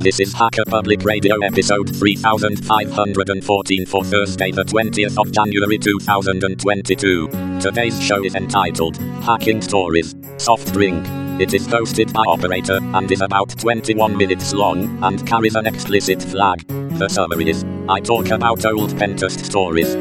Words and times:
This 0.00 0.20
is 0.20 0.32
Hacker 0.32 0.62
Public 0.64 1.02
Radio 1.02 1.40
episode 1.40 1.88
3514 1.88 3.86
for 3.86 4.04
Thursday, 4.04 4.52
the 4.52 4.62
20th 4.62 5.18
of 5.18 5.32
January 5.32 5.76
2022. 5.76 7.58
Today's 7.58 8.00
show 8.00 8.24
is 8.24 8.36
entitled 8.36 8.96
Hacking 9.24 9.60
Stories 9.60 10.14
Soft 10.36 10.72
Drink. 10.72 11.04
It 11.40 11.52
is 11.52 11.66
hosted 11.66 12.12
by 12.12 12.22
Operator 12.28 12.78
and 12.80 13.10
is 13.10 13.22
about 13.22 13.58
21 13.58 14.16
minutes 14.16 14.54
long 14.54 15.02
and 15.02 15.26
carries 15.26 15.56
an 15.56 15.66
explicit 15.66 16.22
flag. 16.22 16.64
The 16.68 17.08
summary 17.08 17.50
is 17.50 17.64
I 17.88 17.98
talk 17.98 18.30
about 18.30 18.64
old 18.64 18.96
pentest 18.96 19.44
stories. 19.44 19.96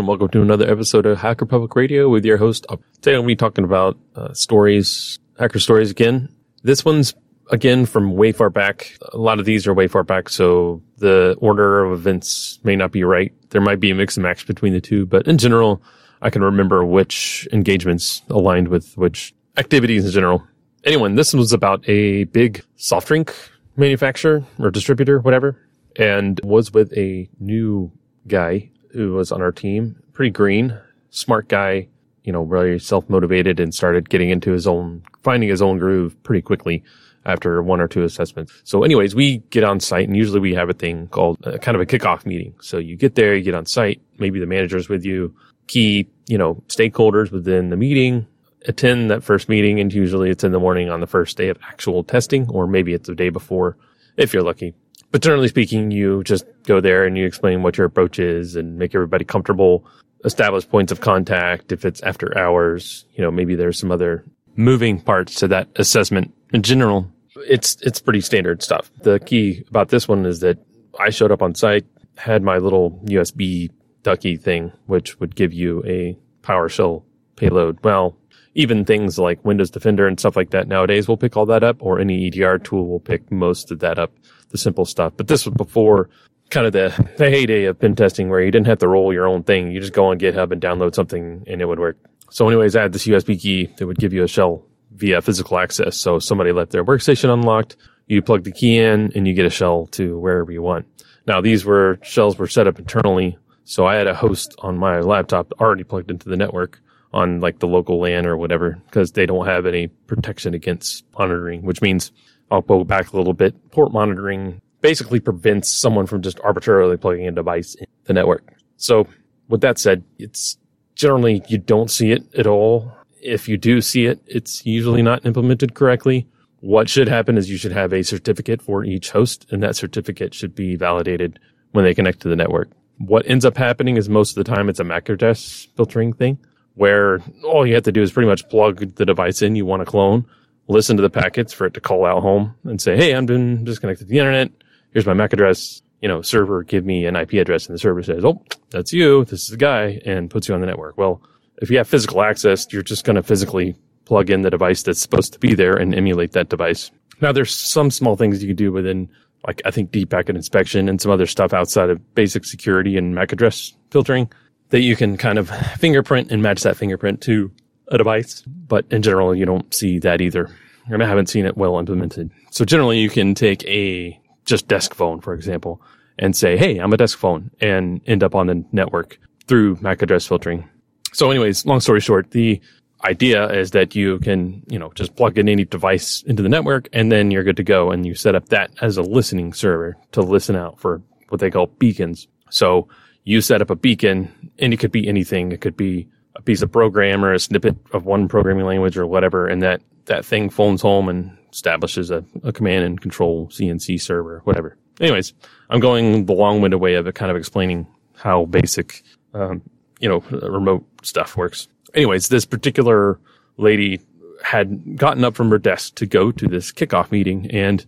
And 0.00 0.08
welcome 0.08 0.28
to 0.30 0.40
another 0.40 0.66
episode 0.66 1.04
of 1.04 1.18
Hacker 1.18 1.44
Public 1.44 1.76
Radio 1.76 2.08
with 2.08 2.24
your 2.24 2.38
host. 2.38 2.64
Today, 3.02 3.14
I'll 3.14 3.22
be 3.22 3.36
talking 3.36 3.64
about 3.64 3.98
uh, 4.16 4.32
stories, 4.32 5.18
hacker 5.38 5.58
stories 5.58 5.90
again. 5.90 6.34
This 6.62 6.86
one's 6.86 7.12
again 7.50 7.84
from 7.84 8.16
way 8.16 8.32
far 8.32 8.48
back. 8.48 8.96
A 9.12 9.18
lot 9.18 9.38
of 9.38 9.44
these 9.44 9.66
are 9.66 9.74
way 9.74 9.88
far 9.88 10.02
back, 10.02 10.30
so 10.30 10.80
the 10.96 11.36
order 11.38 11.84
of 11.84 11.92
events 11.92 12.60
may 12.64 12.76
not 12.76 12.92
be 12.92 13.04
right. 13.04 13.30
There 13.50 13.60
might 13.60 13.78
be 13.78 13.90
a 13.90 13.94
mix 13.94 14.16
and 14.16 14.22
match 14.22 14.46
between 14.46 14.72
the 14.72 14.80
two, 14.80 15.04
but 15.04 15.28
in 15.28 15.36
general, 15.36 15.82
I 16.22 16.30
can 16.30 16.42
remember 16.42 16.82
which 16.82 17.46
engagements 17.52 18.22
aligned 18.30 18.68
with 18.68 18.96
which 18.96 19.34
activities 19.58 20.06
in 20.06 20.12
general. 20.12 20.42
Anyway, 20.84 21.12
this 21.12 21.34
was 21.34 21.52
about 21.52 21.86
a 21.86 22.24
big 22.24 22.64
soft 22.76 23.08
drink 23.08 23.34
manufacturer 23.76 24.46
or 24.58 24.70
distributor, 24.70 25.20
whatever, 25.20 25.58
and 25.96 26.40
was 26.42 26.72
with 26.72 26.90
a 26.96 27.28
new 27.38 27.92
guy 28.26 28.70
who 28.92 29.14
was 29.14 29.32
on 29.32 29.42
our 29.42 29.52
team, 29.52 30.02
pretty 30.12 30.30
green, 30.30 30.78
smart 31.10 31.48
guy, 31.48 31.88
you 32.24 32.32
know, 32.32 32.42
really 32.42 32.78
self 32.78 33.08
motivated 33.08 33.60
and 33.60 33.74
started 33.74 34.08
getting 34.08 34.30
into 34.30 34.52
his 34.52 34.66
own, 34.66 35.02
finding 35.22 35.48
his 35.48 35.62
own 35.62 35.78
groove 35.78 36.20
pretty 36.22 36.42
quickly 36.42 36.82
after 37.24 37.62
one 37.62 37.80
or 37.80 37.88
two 37.88 38.02
assessments. 38.02 38.52
So 38.64 38.82
anyways, 38.82 39.14
we 39.14 39.38
get 39.50 39.64
on 39.64 39.80
site 39.80 40.08
and 40.08 40.16
usually 40.16 40.40
we 40.40 40.54
have 40.54 40.70
a 40.70 40.74
thing 40.74 41.08
called 41.08 41.38
uh, 41.46 41.58
kind 41.58 41.74
of 41.74 41.80
a 41.80 41.86
kickoff 41.86 42.24
meeting. 42.24 42.54
So 42.60 42.78
you 42.78 42.96
get 42.96 43.14
there, 43.14 43.34
you 43.34 43.42
get 43.42 43.54
on 43.54 43.66
site, 43.66 44.00
maybe 44.18 44.40
the 44.40 44.46
manager's 44.46 44.88
with 44.88 45.04
you, 45.04 45.34
key, 45.66 46.08
you 46.26 46.38
know, 46.38 46.62
stakeholders 46.68 47.30
within 47.30 47.70
the 47.70 47.76
meeting, 47.76 48.26
attend 48.66 49.10
that 49.10 49.22
first 49.22 49.48
meeting. 49.48 49.80
And 49.80 49.92
usually 49.92 50.30
it's 50.30 50.44
in 50.44 50.52
the 50.52 50.60
morning 50.60 50.88
on 50.88 51.00
the 51.00 51.06
first 51.06 51.36
day 51.36 51.48
of 51.48 51.58
actual 51.62 52.04
testing, 52.04 52.48
or 52.48 52.66
maybe 52.66 52.94
it's 52.94 53.08
the 53.08 53.14
day 53.14 53.28
before 53.28 53.76
if 54.16 54.32
you're 54.32 54.42
lucky. 54.42 54.74
But 55.10 55.22
generally 55.22 55.48
speaking, 55.48 55.90
you 55.90 56.22
just 56.24 56.44
go 56.64 56.80
there 56.80 57.04
and 57.04 57.18
you 57.18 57.26
explain 57.26 57.62
what 57.62 57.76
your 57.76 57.86
approach 57.86 58.18
is 58.18 58.56
and 58.56 58.78
make 58.78 58.94
everybody 58.94 59.24
comfortable, 59.24 59.84
establish 60.24 60.68
points 60.68 60.92
of 60.92 61.00
contact. 61.00 61.72
If 61.72 61.84
it's 61.84 62.00
after 62.02 62.36
hours, 62.38 63.06
you 63.14 63.22
know, 63.22 63.30
maybe 63.30 63.54
there's 63.54 63.78
some 63.78 63.90
other 63.90 64.24
moving 64.56 65.00
parts 65.00 65.34
to 65.36 65.48
that 65.48 65.68
assessment. 65.76 66.32
In 66.52 66.62
general, 66.62 67.10
it's, 67.36 67.76
it's 67.82 68.00
pretty 68.00 68.20
standard 68.20 68.62
stuff. 68.62 68.90
The 69.02 69.18
key 69.18 69.64
about 69.68 69.88
this 69.88 70.06
one 70.06 70.26
is 70.26 70.40
that 70.40 70.58
I 70.98 71.10
showed 71.10 71.32
up 71.32 71.42
on 71.42 71.54
site, 71.54 71.86
had 72.16 72.42
my 72.42 72.58
little 72.58 73.00
USB 73.06 73.70
ducky 74.02 74.36
thing, 74.36 74.72
which 74.86 75.18
would 75.20 75.34
give 75.34 75.52
you 75.52 75.82
a 75.86 76.16
PowerShell 76.42 77.02
payload. 77.36 77.82
Well, 77.82 78.16
even 78.54 78.84
things 78.84 79.18
like 79.18 79.44
Windows 79.44 79.70
Defender 79.70 80.06
and 80.06 80.18
stuff 80.18 80.36
like 80.36 80.50
that 80.50 80.68
nowadays 80.68 81.08
will 81.08 81.16
pick 81.16 81.36
all 81.36 81.46
that 81.46 81.62
up, 81.62 81.76
or 81.80 82.00
any 82.00 82.26
EDR 82.26 82.58
tool 82.58 82.86
will 82.86 83.00
pick 83.00 83.30
most 83.30 83.70
of 83.70 83.78
that 83.80 83.98
up, 83.98 84.12
the 84.50 84.58
simple 84.58 84.84
stuff. 84.84 85.12
But 85.16 85.28
this 85.28 85.46
was 85.46 85.54
before 85.54 86.10
kind 86.50 86.66
of 86.66 86.72
the, 86.72 87.12
the 87.16 87.30
heyday 87.30 87.64
of 87.64 87.78
pen 87.78 87.94
testing 87.94 88.28
where 88.28 88.42
you 88.42 88.50
didn't 88.50 88.66
have 88.66 88.78
to 88.78 88.88
roll 88.88 89.12
your 89.12 89.26
own 89.26 89.42
thing. 89.42 89.70
You 89.70 89.80
just 89.80 89.92
go 89.92 90.06
on 90.06 90.18
GitHub 90.18 90.52
and 90.52 90.60
download 90.60 90.94
something 90.94 91.44
and 91.46 91.60
it 91.60 91.66
would 91.66 91.78
work. 91.78 91.96
So 92.30 92.46
anyways, 92.48 92.76
I 92.76 92.82
had 92.82 92.92
this 92.92 93.06
USB 93.06 93.40
key 93.40 93.66
that 93.78 93.86
would 93.86 93.98
give 93.98 94.12
you 94.12 94.22
a 94.22 94.28
shell 94.28 94.64
via 94.92 95.22
physical 95.22 95.58
access. 95.58 95.96
So 95.96 96.18
somebody 96.18 96.52
left 96.52 96.72
their 96.72 96.84
workstation 96.84 97.32
unlocked. 97.32 97.76
You 98.06 98.22
plug 98.22 98.44
the 98.44 98.52
key 98.52 98.78
in 98.78 99.12
and 99.14 99.26
you 99.26 99.34
get 99.34 99.46
a 99.46 99.50
shell 99.50 99.86
to 99.92 100.18
wherever 100.18 100.50
you 100.50 100.62
want. 100.62 100.86
Now 101.26 101.40
these 101.40 101.64
were 101.64 101.98
shells 102.02 102.38
were 102.38 102.48
set 102.48 102.66
up 102.66 102.78
internally. 102.78 103.38
So 103.64 103.86
I 103.86 103.94
had 103.94 104.08
a 104.08 104.14
host 104.14 104.54
on 104.58 104.78
my 104.78 105.00
laptop 105.00 105.52
already 105.60 105.84
plugged 105.84 106.10
into 106.10 106.28
the 106.28 106.36
network 106.36 106.80
on 107.12 107.40
like 107.40 107.58
the 107.58 107.68
local 107.68 108.00
LAN 108.00 108.26
or 108.26 108.36
whatever 108.36 108.80
because 108.86 109.12
they 109.12 109.26
don't 109.26 109.46
have 109.46 109.66
any 109.66 109.88
protection 109.88 110.54
against 110.54 111.04
monitoring, 111.16 111.62
which 111.62 111.82
means 111.82 112.12
I'll 112.50 112.62
go 112.62 112.84
back 112.84 113.12
a 113.12 113.16
little 113.16 113.32
bit. 113.32 113.70
Port 113.70 113.92
monitoring 113.92 114.60
basically 114.80 115.20
prevents 115.20 115.70
someone 115.70 116.06
from 116.06 116.22
just 116.22 116.40
arbitrarily 116.40 116.96
plugging 116.96 117.28
a 117.28 117.32
device 117.32 117.74
in 117.74 117.86
the 118.04 118.12
network. 118.12 118.54
So 118.76 119.06
with 119.48 119.60
that 119.60 119.78
said, 119.78 120.04
it's 120.18 120.56
generally 120.94 121.42
you 121.48 121.58
don't 121.58 121.90
see 121.90 122.12
it 122.12 122.22
at 122.34 122.46
all. 122.46 122.92
If 123.22 123.48
you 123.48 123.56
do 123.56 123.80
see 123.80 124.06
it, 124.06 124.20
it's 124.26 124.64
usually 124.64 125.02
not 125.02 125.26
implemented 125.26 125.74
correctly. 125.74 126.26
What 126.60 126.88
should 126.88 127.08
happen 127.08 127.38
is 127.38 127.50
you 127.50 127.56
should 127.56 127.72
have 127.72 127.92
a 127.92 128.02
certificate 128.02 128.62
for 128.62 128.84
each 128.84 129.10
host 129.10 129.46
and 129.50 129.62
that 129.62 129.76
certificate 129.76 130.34
should 130.34 130.54
be 130.54 130.76
validated 130.76 131.38
when 131.72 131.84
they 131.84 131.94
connect 131.94 132.20
to 132.20 132.28
the 132.28 132.36
network. 132.36 132.70
What 132.98 133.28
ends 133.28 133.44
up 133.44 133.56
happening 133.56 133.96
is 133.96 134.08
most 134.08 134.36
of 134.36 134.44
the 134.44 134.54
time 134.54 134.68
it's 134.68 134.80
a 134.80 134.84
MAC 134.84 135.08
address 135.08 135.68
filtering 135.76 136.12
thing 136.12 136.38
where 136.74 137.20
all 137.44 137.66
you 137.66 137.74
have 137.74 137.82
to 137.84 137.92
do 137.92 138.02
is 138.02 138.12
pretty 138.12 138.28
much 138.28 138.48
plug 138.48 138.94
the 138.96 139.06
device 139.06 139.42
in 139.42 139.56
you 139.56 139.66
want 139.66 139.80
to 139.80 139.86
clone, 139.86 140.24
listen 140.70 140.96
to 140.96 141.02
the 141.02 141.10
packets 141.10 141.52
for 141.52 141.66
it 141.66 141.74
to 141.74 141.80
call 141.80 142.06
out 142.06 142.22
home 142.22 142.54
and 142.64 142.80
say, 142.80 142.96
Hey, 142.96 143.12
I'm 143.12 143.26
been 143.26 143.64
disconnected 143.64 144.06
to 144.06 144.10
the 144.10 144.18
internet. 144.18 144.50
Here's 144.92 145.06
my 145.06 145.14
MAC 145.14 145.32
address. 145.32 145.82
You 146.00 146.08
know, 146.08 146.22
server, 146.22 146.62
give 146.62 146.86
me 146.86 147.04
an 147.04 147.16
IP 147.16 147.34
address. 147.34 147.66
And 147.66 147.74
the 147.74 147.78
server 147.78 148.02
says, 148.02 148.24
Oh, 148.24 148.42
that's 148.70 148.92
you. 148.92 149.24
This 149.24 149.42
is 149.42 149.48
the 149.48 149.56
guy 149.56 150.00
and 150.06 150.30
puts 150.30 150.48
you 150.48 150.54
on 150.54 150.60
the 150.60 150.66
network. 150.66 150.96
Well, 150.96 151.22
if 151.60 151.70
you 151.70 151.76
have 151.76 151.88
physical 151.88 152.22
access, 152.22 152.66
you're 152.72 152.82
just 152.82 153.04
going 153.04 153.16
to 153.16 153.22
physically 153.22 153.76
plug 154.06 154.30
in 154.30 154.42
the 154.42 154.50
device 154.50 154.82
that's 154.82 155.00
supposed 155.00 155.32
to 155.34 155.38
be 155.38 155.54
there 155.54 155.76
and 155.76 155.94
emulate 155.94 156.32
that 156.32 156.48
device. 156.48 156.90
Now, 157.20 157.32
there's 157.32 157.54
some 157.54 157.90
small 157.90 158.16
things 158.16 158.42
you 158.42 158.48
can 158.48 158.56
do 158.56 158.72
within, 158.72 159.10
like, 159.46 159.60
I 159.66 159.70
think 159.70 159.92
deep 159.92 160.10
packet 160.10 160.36
inspection 160.36 160.88
and 160.88 161.00
some 161.00 161.12
other 161.12 161.26
stuff 161.26 161.52
outside 161.52 161.90
of 161.90 162.14
basic 162.14 162.46
security 162.46 162.96
and 162.96 163.14
MAC 163.14 163.32
address 163.32 163.74
filtering 163.90 164.32
that 164.70 164.80
you 164.80 164.96
can 164.96 165.16
kind 165.16 165.38
of 165.38 165.50
fingerprint 165.78 166.32
and 166.32 166.42
match 166.42 166.62
that 166.62 166.76
fingerprint 166.76 167.20
to 167.22 167.52
a 167.90 167.98
device. 167.98 168.42
But 168.42 168.86
in 168.90 169.02
general, 169.02 169.34
you 169.34 169.44
don't 169.44 169.72
see 169.74 169.98
that 170.00 170.20
either. 170.20 170.50
And 170.86 171.02
I 171.02 171.06
haven't 171.06 171.28
seen 171.28 171.46
it 171.46 171.56
well 171.56 171.78
implemented. 171.78 172.30
So 172.50 172.64
generally 172.64 172.98
you 172.98 173.10
can 173.10 173.34
take 173.34 173.64
a 173.64 174.18
just 174.44 174.66
desk 174.68 174.94
phone, 174.94 175.20
for 175.20 175.34
example, 175.34 175.82
and 176.18 176.34
say, 176.34 176.56
Hey, 176.56 176.78
I'm 176.78 176.92
a 176.92 176.96
desk 176.96 177.18
phone 177.18 177.50
and 177.60 178.00
end 178.06 178.24
up 178.24 178.34
on 178.34 178.46
the 178.46 178.64
network 178.72 179.18
through 179.46 179.78
MAC 179.80 180.02
address 180.02 180.26
filtering. 180.26 180.68
So 181.12 181.30
anyways, 181.30 181.66
long 181.66 181.80
story 181.80 182.00
short, 182.00 182.30
the 182.30 182.60
idea 183.04 183.48
is 183.50 183.70
that 183.72 183.94
you 183.94 184.18
can, 184.20 184.62
you 184.68 184.78
know, 184.78 184.92
just 184.94 185.16
plug 185.16 185.38
in 185.38 185.48
any 185.48 185.64
device 185.64 186.22
into 186.22 186.42
the 186.42 186.48
network 186.48 186.88
and 186.92 187.10
then 187.10 187.30
you're 187.30 187.44
good 187.44 187.56
to 187.56 187.64
go. 187.64 187.90
And 187.90 188.06
you 188.06 188.14
set 188.14 188.34
up 188.34 188.48
that 188.50 188.70
as 188.80 188.96
a 188.96 189.02
listening 189.02 189.52
server 189.52 189.96
to 190.12 190.20
listen 190.22 190.56
out 190.56 190.78
for 190.78 191.02
what 191.28 191.40
they 191.40 191.50
call 191.50 191.66
beacons. 191.66 192.28
So 192.50 192.88
you 193.24 193.40
set 193.40 193.62
up 193.62 193.70
a 193.70 193.76
beacon 193.76 194.52
and 194.58 194.72
it 194.72 194.78
could 194.78 194.92
be 194.92 195.08
anything. 195.08 195.52
It 195.52 195.60
could 195.60 195.76
be 195.76 196.08
a 196.36 196.42
piece 196.42 196.62
of 196.62 196.70
program 196.70 197.24
or 197.24 197.32
a 197.32 197.38
snippet 197.38 197.76
of 197.92 198.04
one 198.04 198.28
programming 198.28 198.66
language 198.66 198.96
or 198.96 199.06
whatever. 199.06 199.46
And 199.46 199.62
that, 199.62 199.82
that 200.06 200.24
thing 200.24 200.50
phones 200.50 200.82
home 200.82 201.08
and 201.08 201.36
establishes 201.52 202.10
a, 202.10 202.24
a 202.42 202.52
command 202.52 202.84
and 202.84 203.00
control 203.00 203.48
CNC 203.48 204.00
server, 204.00 204.40
whatever. 204.44 204.76
Anyways, 205.00 205.32
I'm 205.70 205.80
going 205.80 206.26
the 206.26 206.32
long 206.32 206.60
winded 206.60 206.80
way 206.80 206.94
of 206.94 207.12
kind 207.14 207.30
of 207.30 207.36
explaining 207.36 207.86
how 208.14 208.44
basic, 208.44 209.02
um, 209.34 209.62
you 209.98 210.08
know, 210.08 210.20
remote 210.30 210.84
stuff 211.02 211.36
works. 211.36 211.68
Anyways, 211.94 212.28
this 212.28 212.44
particular 212.44 213.18
lady 213.56 214.00
had 214.42 214.96
gotten 214.96 215.24
up 215.24 215.34
from 215.34 215.50
her 215.50 215.58
desk 215.58 215.94
to 215.96 216.06
go 216.06 216.30
to 216.32 216.46
this 216.46 216.72
kickoff 216.72 217.10
meeting. 217.10 217.50
And 217.50 217.84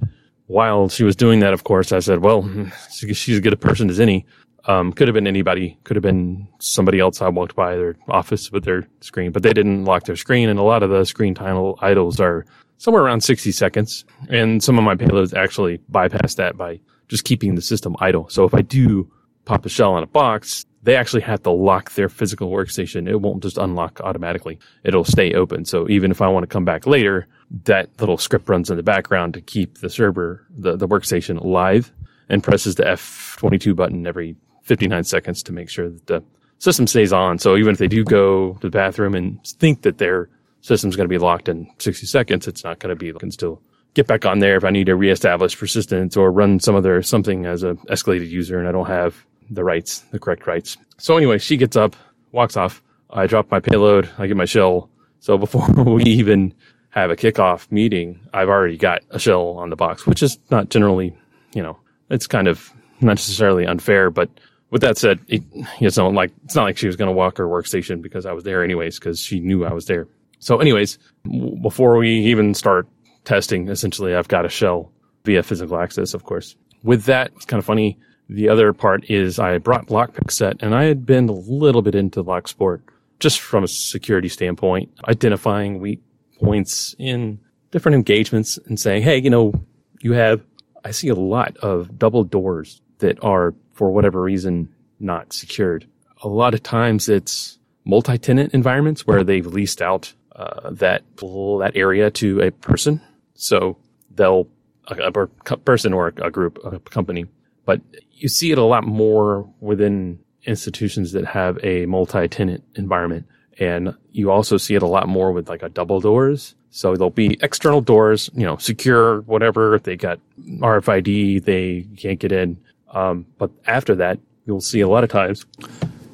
while 0.47 0.89
she 0.89 1.05
was 1.05 1.17
doing 1.17 1.41
that, 1.41 1.53
of 1.53 1.65
course, 1.65 1.93
I 1.93 2.01
said, 2.01 2.21
well, 2.21 2.49
she's 2.91 3.29
as 3.29 3.41
good 3.41 3.53
a 3.53 3.57
person 3.57 3.91
as 3.91 4.01
any. 4.01 4.27
Um, 4.67 4.93
could 4.93 5.09
have 5.09 5.15
been 5.15 5.27
anybody, 5.27 5.77
could 5.85 5.97
have 5.97 6.03
been 6.03 6.47
somebody 6.61 7.01
else 7.01 7.21
I 7.21 7.29
walked 7.29 7.57
by 7.57 7.75
their 7.75 7.97
office 8.09 8.53
with 8.53 8.65
their 8.65 8.87
screen, 9.01 9.33
but 9.33 9.43
they 9.43 9.53
didn't 9.53 9.85
lock 9.85 10.05
their 10.05 10.17
screen. 10.17 10.49
And 10.49 10.59
a 10.59 10.63
lot 10.63 10.83
of 10.83 10.91
the 10.91 11.05
screen 11.05 11.35
time 11.35 11.75
idles 11.81 12.21
are 12.21 12.45
somewhere 12.79 13.03
around 13.03 13.23
60 13.23 13.51
seconds. 13.53 14.05
And 14.29 14.63
some 14.63 14.79
of 14.79 14.85
my 14.85 14.95
payloads 14.95 15.35
actually 15.35 15.79
bypass 15.89 16.37
that 16.37 16.57
by 16.57 16.81
just 17.09 17.25
keeping 17.25 17.55
the 17.57 17.63
system 17.63 17.97
idle. 18.01 18.29
So 18.29 18.45
if 18.45 18.55
I 18.55 18.63
do 18.63 19.11
pop 19.45 19.67
a 19.67 19.69
shell 19.69 19.95
on 19.95 20.03
a 20.03 20.07
box, 20.07 20.65
they 20.85 20.97
actually 20.97 21.23
have 21.23 21.43
to 21.43 21.51
lock 21.51 21.93
their 21.93 22.09
physical 22.09 22.51
workstation. 22.51 23.09
It 23.09 23.21
won't 23.21 23.43
just 23.43 23.59
unlock 23.59 24.01
automatically. 24.01 24.59
It'll 24.85 25.05
stay 25.05 25.33
open. 25.35 25.65
So 25.65 25.89
even 25.89 26.11
if 26.11 26.21
I 26.21 26.29
want 26.29 26.45
to 26.45 26.49
come 26.49 26.65
back 26.65 26.87
later, 26.87 27.27
that 27.65 27.89
little 28.01 28.19
script 28.19 28.49
runs 28.49 28.71
in 28.71 28.77
the 28.77 28.83
background 28.83 29.35
to 29.35 29.41
keep 29.41 29.79
the 29.79 29.91
server, 29.91 30.47
the, 30.51 30.77
the 30.77 30.89
workstation 30.89 31.45
live 31.45 31.93
and 32.29 32.43
presses 32.43 32.77
the 32.77 32.85
F22 32.85 33.77
button 33.77 34.07
every 34.07 34.37
59 34.63 35.05
seconds 35.05 35.43
to 35.45 35.53
make 35.53 35.69
sure 35.69 35.89
that 35.89 36.07
the 36.07 36.25
system 36.59 36.87
stays 36.87 37.13
on. 37.13 37.39
So 37.39 37.57
even 37.57 37.73
if 37.73 37.79
they 37.79 37.89
do 37.89 38.05
go 38.05 38.55
to 38.55 38.61
the 38.61 38.71
bathroom 38.71 39.15
and 39.15 39.45
think 39.45 39.83
that 39.83 39.99
their 39.99 40.29
system's 40.61 40.97
going 40.97 41.09
to 41.09 41.13
be 41.13 41.19
locked 41.19 41.49
in 41.49 41.69
60 41.79 42.07
seconds, 42.07 42.47
it's 42.47 42.65
not 42.65 42.79
going 42.79 42.91
to 42.91 42.97
be. 42.97 43.11
I 43.11 43.19
can 43.19 43.33
still 43.33 43.61
get 43.95 44.07
back 44.07 44.25
on 44.25 44.39
there 44.39 44.57
if 44.57 44.65
I 44.65 44.71
need 44.71 44.87
to 44.87 44.97
reestablish 44.97 45.59
persistence 45.59 46.17
or 46.17 46.31
run 46.31 46.61
some 46.61 46.75
other 46.75 47.03
something 47.03 47.47
as 47.47 47.63
a 47.63 47.75
escalated 47.91 48.31
user 48.31 48.59
and 48.59 48.69
I 48.69 48.73
don't 48.73 48.87
have 48.87 49.27
the 49.51 49.65
rights, 49.65 50.01
the 50.13 50.19
correct 50.19 50.47
rights. 50.47 50.77
So 50.99 51.17
anyway, 51.17 51.39
she 51.39 51.57
gets 51.57 51.77
up, 51.77 51.97
walks 52.31 52.57
off. 52.57 52.83
I 53.11 53.27
drop 53.27 53.51
my 53.51 53.61
payload. 53.61 54.09
I 54.19 54.27
get 54.27 54.37
my 54.37 54.47
shell. 54.47 54.89
So 55.21 55.37
before 55.47 55.69
we 55.85 56.05
even 56.05 56.55
have 56.91 57.11
a 57.11 57.17
kickoff 57.17 57.71
meeting, 57.71 58.21
I've 58.33 58.49
already 58.49 58.77
got 58.77 59.03
a 59.11 59.19
shell 59.19 59.49
on 59.59 59.71
the 59.71 59.77
box, 59.77 60.07
which 60.07 60.23
is 60.23 60.39
not 60.51 60.69
generally, 60.69 61.17
you 61.55 61.63
know, 61.63 61.79
it's 62.11 62.27
kind 62.27 62.49
of 62.49 62.71
not 63.01 63.13
necessarily 63.13 63.67
unfair, 63.67 64.11
but 64.11 64.31
with 64.73 64.81
that 64.81 64.97
said, 64.97 65.21
it, 65.29 65.43
it's 65.81 65.99
not 65.99 66.15
like 66.15 66.33
it's 66.45 66.57
not 66.57 66.65
like 66.65 66.79
she 66.79 66.87
was 66.87 66.97
going 66.97 67.07
to 67.09 67.13
walk 67.13 67.37
her 67.37 67.47
workstation 67.47 68.03
because 68.03 68.27
I 68.27 68.33
was 68.33 68.43
there 68.43 68.65
anyways 68.65 68.99
because 68.99 69.21
she 69.21 69.39
knew 69.39 69.65
I 69.65 69.73
was 69.73 69.87
there. 69.87 70.09
So, 70.41 70.59
anyways, 70.59 70.99
w- 71.25 71.61
before 71.61 71.97
we 71.99 72.11
even 72.11 72.55
start 72.55 72.89
testing, 73.25 73.69
essentially, 73.69 74.17
I've 74.17 74.29
got 74.29 74.47
a 74.47 74.49
shell 74.49 74.91
via 75.25 75.43
physical 75.43 75.79
access, 75.79 76.15
of 76.15 76.25
course. 76.25 76.57
With 76.83 77.05
that, 77.05 77.31
it's 77.37 77.45
kind 77.45 77.59
of 77.59 77.65
funny. 77.67 77.99
The 78.29 78.49
other 78.49 78.73
part 78.73 79.09
is 79.11 79.39
I 79.39 79.59
brought 79.59 79.89
lockpick 79.89 80.31
set, 80.31 80.63
and 80.63 80.75
I 80.75 80.85
had 80.85 81.05
been 81.05 81.29
a 81.29 81.33
little 81.33 81.83
bit 81.83 81.95
into 81.95 82.25
LockSport 82.25 82.81
just 83.21 83.41
from 83.41 83.63
a 83.63 83.69
security 83.69 84.29
standpoint, 84.29 84.91
identifying 85.07 85.81
weak 85.81 86.01
points 86.41 86.97
in 86.99 87.39
different 87.71 87.95
engagements 87.95 88.59
and 88.67 88.81
saying, 88.81 89.03
hey, 89.03 89.19
you 89.19 89.31
know, 89.31 89.53
you 90.01 90.13
have, 90.13 90.41
I 90.85 90.93
see 90.93 91.09
a 91.09 91.15
lot 91.15 91.57
of 91.59 91.99
double 91.99 92.25
doors 92.25 92.81
that 92.99 93.23
are, 93.23 93.55
for 93.75 93.91
whatever 93.91 94.21
reason, 94.21 94.69
not 95.01 95.33
secured. 95.33 95.87
A 96.23 96.29
lot 96.29 96.55
of 96.55 96.63
times 96.63 97.09
it's 97.09 97.59
multi-tenant 97.85 98.55
environments 98.55 99.07
where 99.07 99.25
they've 99.25 99.47
leased 99.47 99.83
out 99.83 100.13
uh, 100.37 100.71
that 100.71 101.03
that 101.17 101.73
area 101.75 102.11
to 102.11 102.41
a 102.41 102.51
person. 102.51 103.01
So 103.35 103.77
they'll 104.15 104.49
a, 104.89 104.95
a 104.95 105.27
person 105.59 105.93
or 105.93 106.09
a 106.09 106.31
group, 106.31 106.59
a 106.65 106.79
company. 106.79 107.27
But 107.65 107.81
you 108.13 108.29
see 108.29 108.53
it 108.53 108.59
a 108.59 108.65
lot 108.65 108.85
more 108.85 109.49
within 109.61 110.19
institutions 110.45 111.13
that 111.13 111.25
have 111.25 111.59
a 111.63 111.87
multi-tenant 111.87 112.65
environment. 112.75 113.27
And 113.59 113.95
you 114.11 114.31
also 114.31 114.57
see 114.57 114.75
it 114.75 114.83
a 114.83 114.87
lot 114.87 115.09
more 115.09 115.33
with 115.33 115.49
like 115.49 115.63
a 115.63 115.69
double 115.69 116.01
doors. 116.01 116.55
So 116.71 116.97
there'll 116.97 117.11
be 117.11 117.39
external 117.43 117.81
doors, 117.81 118.31
you 118.35 118.45
know, 118.45 118.57
secure, 118.57 119.21
whatever. 119.23 119.79
They 119.79 119.97
got 119.97 120.19
RFID, 120.41 121.45
they 121.45 121.87
can't 121.97 122.19
get 122.19 122.33
in. 122.33 122.57
Um, 122.93 123.27
but 123.39 123.51
after 123.67 123.95
that, 123.97 124.19
you'll 124.47 124.61
see 124.61 124.81
a 124.81 124.89
lot 124.89 125.05
of 125.05 125.11
times 125.11 125.47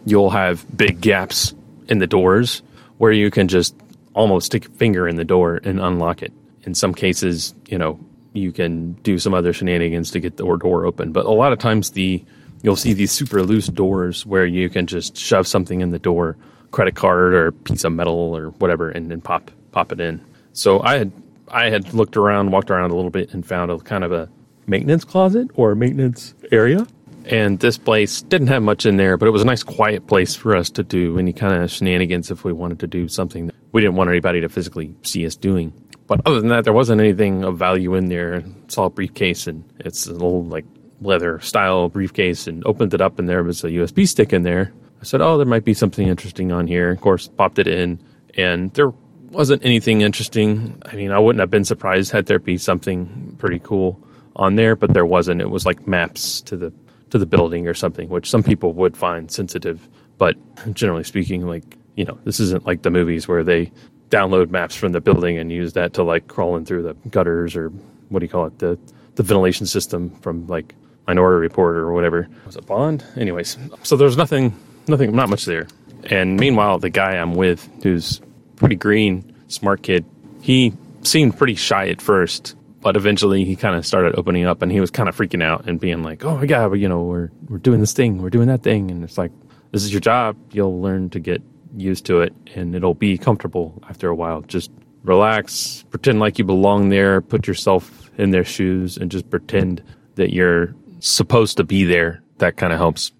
you'll 0.07 0.31
have 0.31 0.65
big 0.77 1.01
gaps 1.01 1.55
in 1.89 1.99
the 1.99 2.07
doors 2.07 2.63
where 2.99 3.13
you 3.13 3.31
can 3.31 3.49
just 3.49 3.75
almost 4.15 4.47
stick 4.47 4.67
a 4.67 4.71
finger 4.71 5.07
in 5.07 5.17
the 5.17 5.25
door 5.25 5.61
and 5.65 5.81
unlock 5.81 6.23
it. 6.23 6.33
In 6.63 6.75
some 6.75 6.95
cases, 6.95 7.55
you 7.69 7.79
know, 7.79 7.99
you 8.33 8.53
can 8.53 8.93
do 8.95 9.19
some 9.19 9.35
other 9.35 9.53
shenanigans 9.53 10.11
to 10.13 10.21
get 10.21 10.37
the 10.37 10.45
door 10.57 10.85
open. 10.85 11.13
But 11.13 11.27
a 11.27 11.31
lot 11.31 11.53
of 11.53 11.59
times 11.59 11.91
the 11.91 12.25
you'll 12.63 12.77
see 12.77 12.93
these 12.93 13.13
super 13.13 13.43
loose 13.43 13.69
doors 13.69 14.27
where 14.27 14.47
you 14.47 14.69
can 14.69 14.87
just 14.87 15.17
shove 15.17 15.47
something 15.47 15.81
in 15.81 15.91
the 15.91 15.99
door, 15.99 16.37
credit 16.71 16.95
card 16.95 17.35
or 17.35 17.53
piece 17.53 17.85
of 17.85 17.93
metal 17.93 18.37
or 18.37 18.51
whatever, 18.53 18.91
and 18.91 19.11
then 19.11 19.21
pop 19.21 19.51
pop 19.73 19.93
it 19.93 20.01
in. 20.01 20.21
So 20.53 20.83
I 20.83 20.99
had 20.99 21.13
I 21.49 21.71
had 21.71 21.95
looked 21.95 22.17
around, 22.17 22.51
walked 22.51 22.71
around 22.71 22.91
a 22.91 22.97
little 22.97 23.11
bit, 23.11 23.33
and 23.33 23.47
found 23.47 23.71
a 23.71 23.79
kind 23.79 24.05
of 24.05 24.13
a 24.13 24.29
maintenance 24.69 25.05
closet 25.05 25.49
or 25.55 25.75
maintenance 25.75 26.35
area. 26.53 26.87
And 27.27 27.59
this 27.59 27.77
place 27.77 28.23
didn't 28.23 28.47
have 28.47 28.63
much 28.63 28.87
in 28.87 28.97
there, 28.97 29.17
but 29.17 29.27
it 29.27 29.33
was 29.33 29.43
a 29.43 29.47
nice 29.47 29.63
quiet 29.63 30.07
place 30.07 30.35
for 30.35 30.57
us 30.57 30.71
to 30.71 30.83
do 30.83 31.19
any 31.19 31.33
kind 31.33 31.63
of 31.63 31.71
shenanigans 31.71 32.31
if 32.31 32.45
we 32.45 32.53
wanted 32.53 32.79
to 32.81 32.87
do 32.87 33.07
something 33.07 33.47
that 33.47 33.55
we 33.73 33.83
didn't 33.83 33.97
want 33.97 34.09
anybody 34.09 34.41
to 34.41 34.49
physically 34.49 34.95
see 35.03 35.27
us 35.27 35.37
doing. 35.37 35.73
But 36.07 36.23
other 36.25 36.41
than 36.41 36.49
that, 36.49 36.65
there 36.65 36.73
wasn't 36.73 37.03
anything 37.03 37.45
of 37.45 37.59
value 37.59 37.95
in 37.95 38.09
there. 38.09 38.43
Saw 38.69 38.87
a 38.87 38.91
briefcase 38.91 39.47
and 39.47 39.63
it's 39.81 40.07
a 40.07 40.13
little 40.13 40.45
like 40.45 40.65
leather 41.03 41.39
style 41.41 41.89
briefcase 41.91 42.47
and 42.47 42.65
opened 42.67 42.95
it 42.95 43.01
up 43.03 43.19
and 43.19 43.29
there 43.29 43.43
was 43.43 43.63
a 43.63 43.69
USB 43.69 44.09
stick 44.09 44.33
in 44.33 44.43
there. 44.43 44.73
I 45.01 45.05
said, 45.05 45.21
Oh, 45.21 45.37
there 45.37 45.47
might 45.47 45.65
be 45.65 45.75
something 45.75 46.09
interesting 46.09 46.51
on 46.51 46.67
here. 46.67 46.91
Of 46.91 47.03
course, 47.03 47.29
popped 47.29 47.59
it 47.59 47.69
in 47.69 48.01
and 48.39 48.73
there 48.73 48.93
wasn't 49.31 49.63
anything 49.67 50.01
interesting. 50.01 50.81
I 50.87 50.97
mean, 50.97 51.13
I 51.13 51.19
wouldn't 51.19 51.41
have 51.41 51.51
been 51.51 51.67
surprised 51.67 52.11
had 52.11 52.25
there 52.25 52.39
be 52.39 52.57
something 52.57 53.37
pretty 53.39 53.59
cool 53.59 54.03
on 54.39 54.57
there, 54.57 54.77
but 54.77 54.95
there 54.95 55.07
wasn't. 55.07 55.41
It 55.41 55.51
was 55.51 55.67
like 55.67 55.87
maps 55.87 56.41
to 56.43 56.57
the 56.57 56.73
to 57.11 57.19
the 57.19 57.27
building 57.27 57.67
or 57.67 57.75
something, 57.75 58.09
which 58.09 58.29
some 58.29 58.43
people 58.43 58.73
would 58.75 58.97
find 58.97 59.31
sensitive. 59.31 59.87
But 60.19 60.37
generally 60.75 61.05
speaking, 61.05 61.47
like 61.47 61.77
you 61.97 62.05
know, 62.05 62.19
this 62.25 62.41
isn't 62.41 62.67
like 62.67 62.83
the 62.83 62.91
movies 62.91 63.27
where 63.27 63.43
they 63.43 63.73
download 64.11 64.51
maps 64.51 64.75
from 64.75 64.93
the 64.93 65.01
building 65.01 65.37
and 65.37 65.53
use 65.53 65.75
that 65.75 65.95
to 65.95 66.03
like 66.03 66.29
crawling 66.29 66.65
through 66.65 66.83
the 66.83 66.95
gutters 67.11 67.55
or 67.55 67.69
what 68.09 68.21
do 68.21 68.25
you 68.25 68.31
call 68.31 68.47
it 68.47 68.59
the 68.59 68.79
the 69.17 69.23
ventilation 69.23 69.67
system 69.67 70.11
from 70.21 70.47
like 70.47 70.75
Minority 71.09 71.41
Report 71.41 71.77
or 71.77 71.93
whatever. 71.93 72.29
Was 72.47 72.57
it 72.57 72.67
Bond? 72.67 73.03
Anyways, 73.17 73.57
so 73.83 73.97
there's 73.97 74.17
nothing, 74.17 74.55
nothing, 74.87 75.17
not 75.17 75.31
much 75.31 75.47
there. 75.47 75.67
And 76.05 76.39
meanwhile, 76.39 76.79
the 76.79 76.91
guy 76.91 77.17
I'm 77.17 77.35
with, 77.35 77.69
who's 77.83 78.21
pretty 78.57 78.77
green, 78.77 79.35
smart 79.49 79.83
kid, 79.83 80.05
he 80.43 80.75
seemed 81.03 81.37
pretty 81.37 81.55
shy 81.55 81.89
at 81.89 82.03
first, 82.03 82.55
but 82.81 82.97
eventually 82.97 83.45
he 83.45 83.57
kind 83.57 83.77
of 83.77 83.85
started 83.85 84.15
opening 84.17 84.47
up 84.47 84.63
and 84.63 84.71
he 84.71 84.81
was 84.81 84.91
kind 84.91 85.09
of 85.09 85.17
freaking 85.17 85.43
out 85.43 85.69
and 85.69 85.81
being 85.81 86.03
like, 86.03 86.25
"Oh 86.25 86.37
my 86.37 86.47
god, 86.47 86.73
you 86.77 86.89
know, 86.89 87.03
we're 87.03 87.31
we're 87.49 87.59
doing 87.59 87.81
this 87.81 87.93
thing, 87.93 88.23
we're 88.23 88.31
doing 88.31 88.49
that 88.49 88.63
thing," 88.63 88.91
and 88.91 89.03
it's 89.05 89.19
like, 89.19 89.33
"This 89.73 89.85
is 89.85 89.93
your 89.93 90.01
job. 90.01 90.37
You'll 90.53 90.81
learn 90.81 91.11
to 91.11 91.21
get 91.21 91.43
used 91.77 92.07
to 92.07 92.21
it, 92.21 92.35
and 92.55 92.75
it'll 92.75 92.95
be 92.95 93.19
comfortable 93.19 93.83
after 93.89 94.09
a 94.09 94.15
while. 94.15 94.43
Just 94.43 94.71
relax, 95.03 95.85
pretend 95.91 96.21
like 96.21 96.39
you 96.39 96.45
belong 96.45 96.89
there, 96.89 97.21
put 97.21 97.47
yourself 97.47 98.11
in 98.19 98.31
their 98.31 98.45
shoes, 98.45 98.97
and 98.97 99.11
just 99.11 99.29
pretend 99.31 99.83
that 100.15 100.33
you're 100.33 100.75
supposed 101.01 101.57
to 101.57 101.65
be 101.65 101.85
there. 101.85 102.23
That 102.39 102.57
kind 102.57 102.73
of 102.73 102.79
helps." 102.79 103.13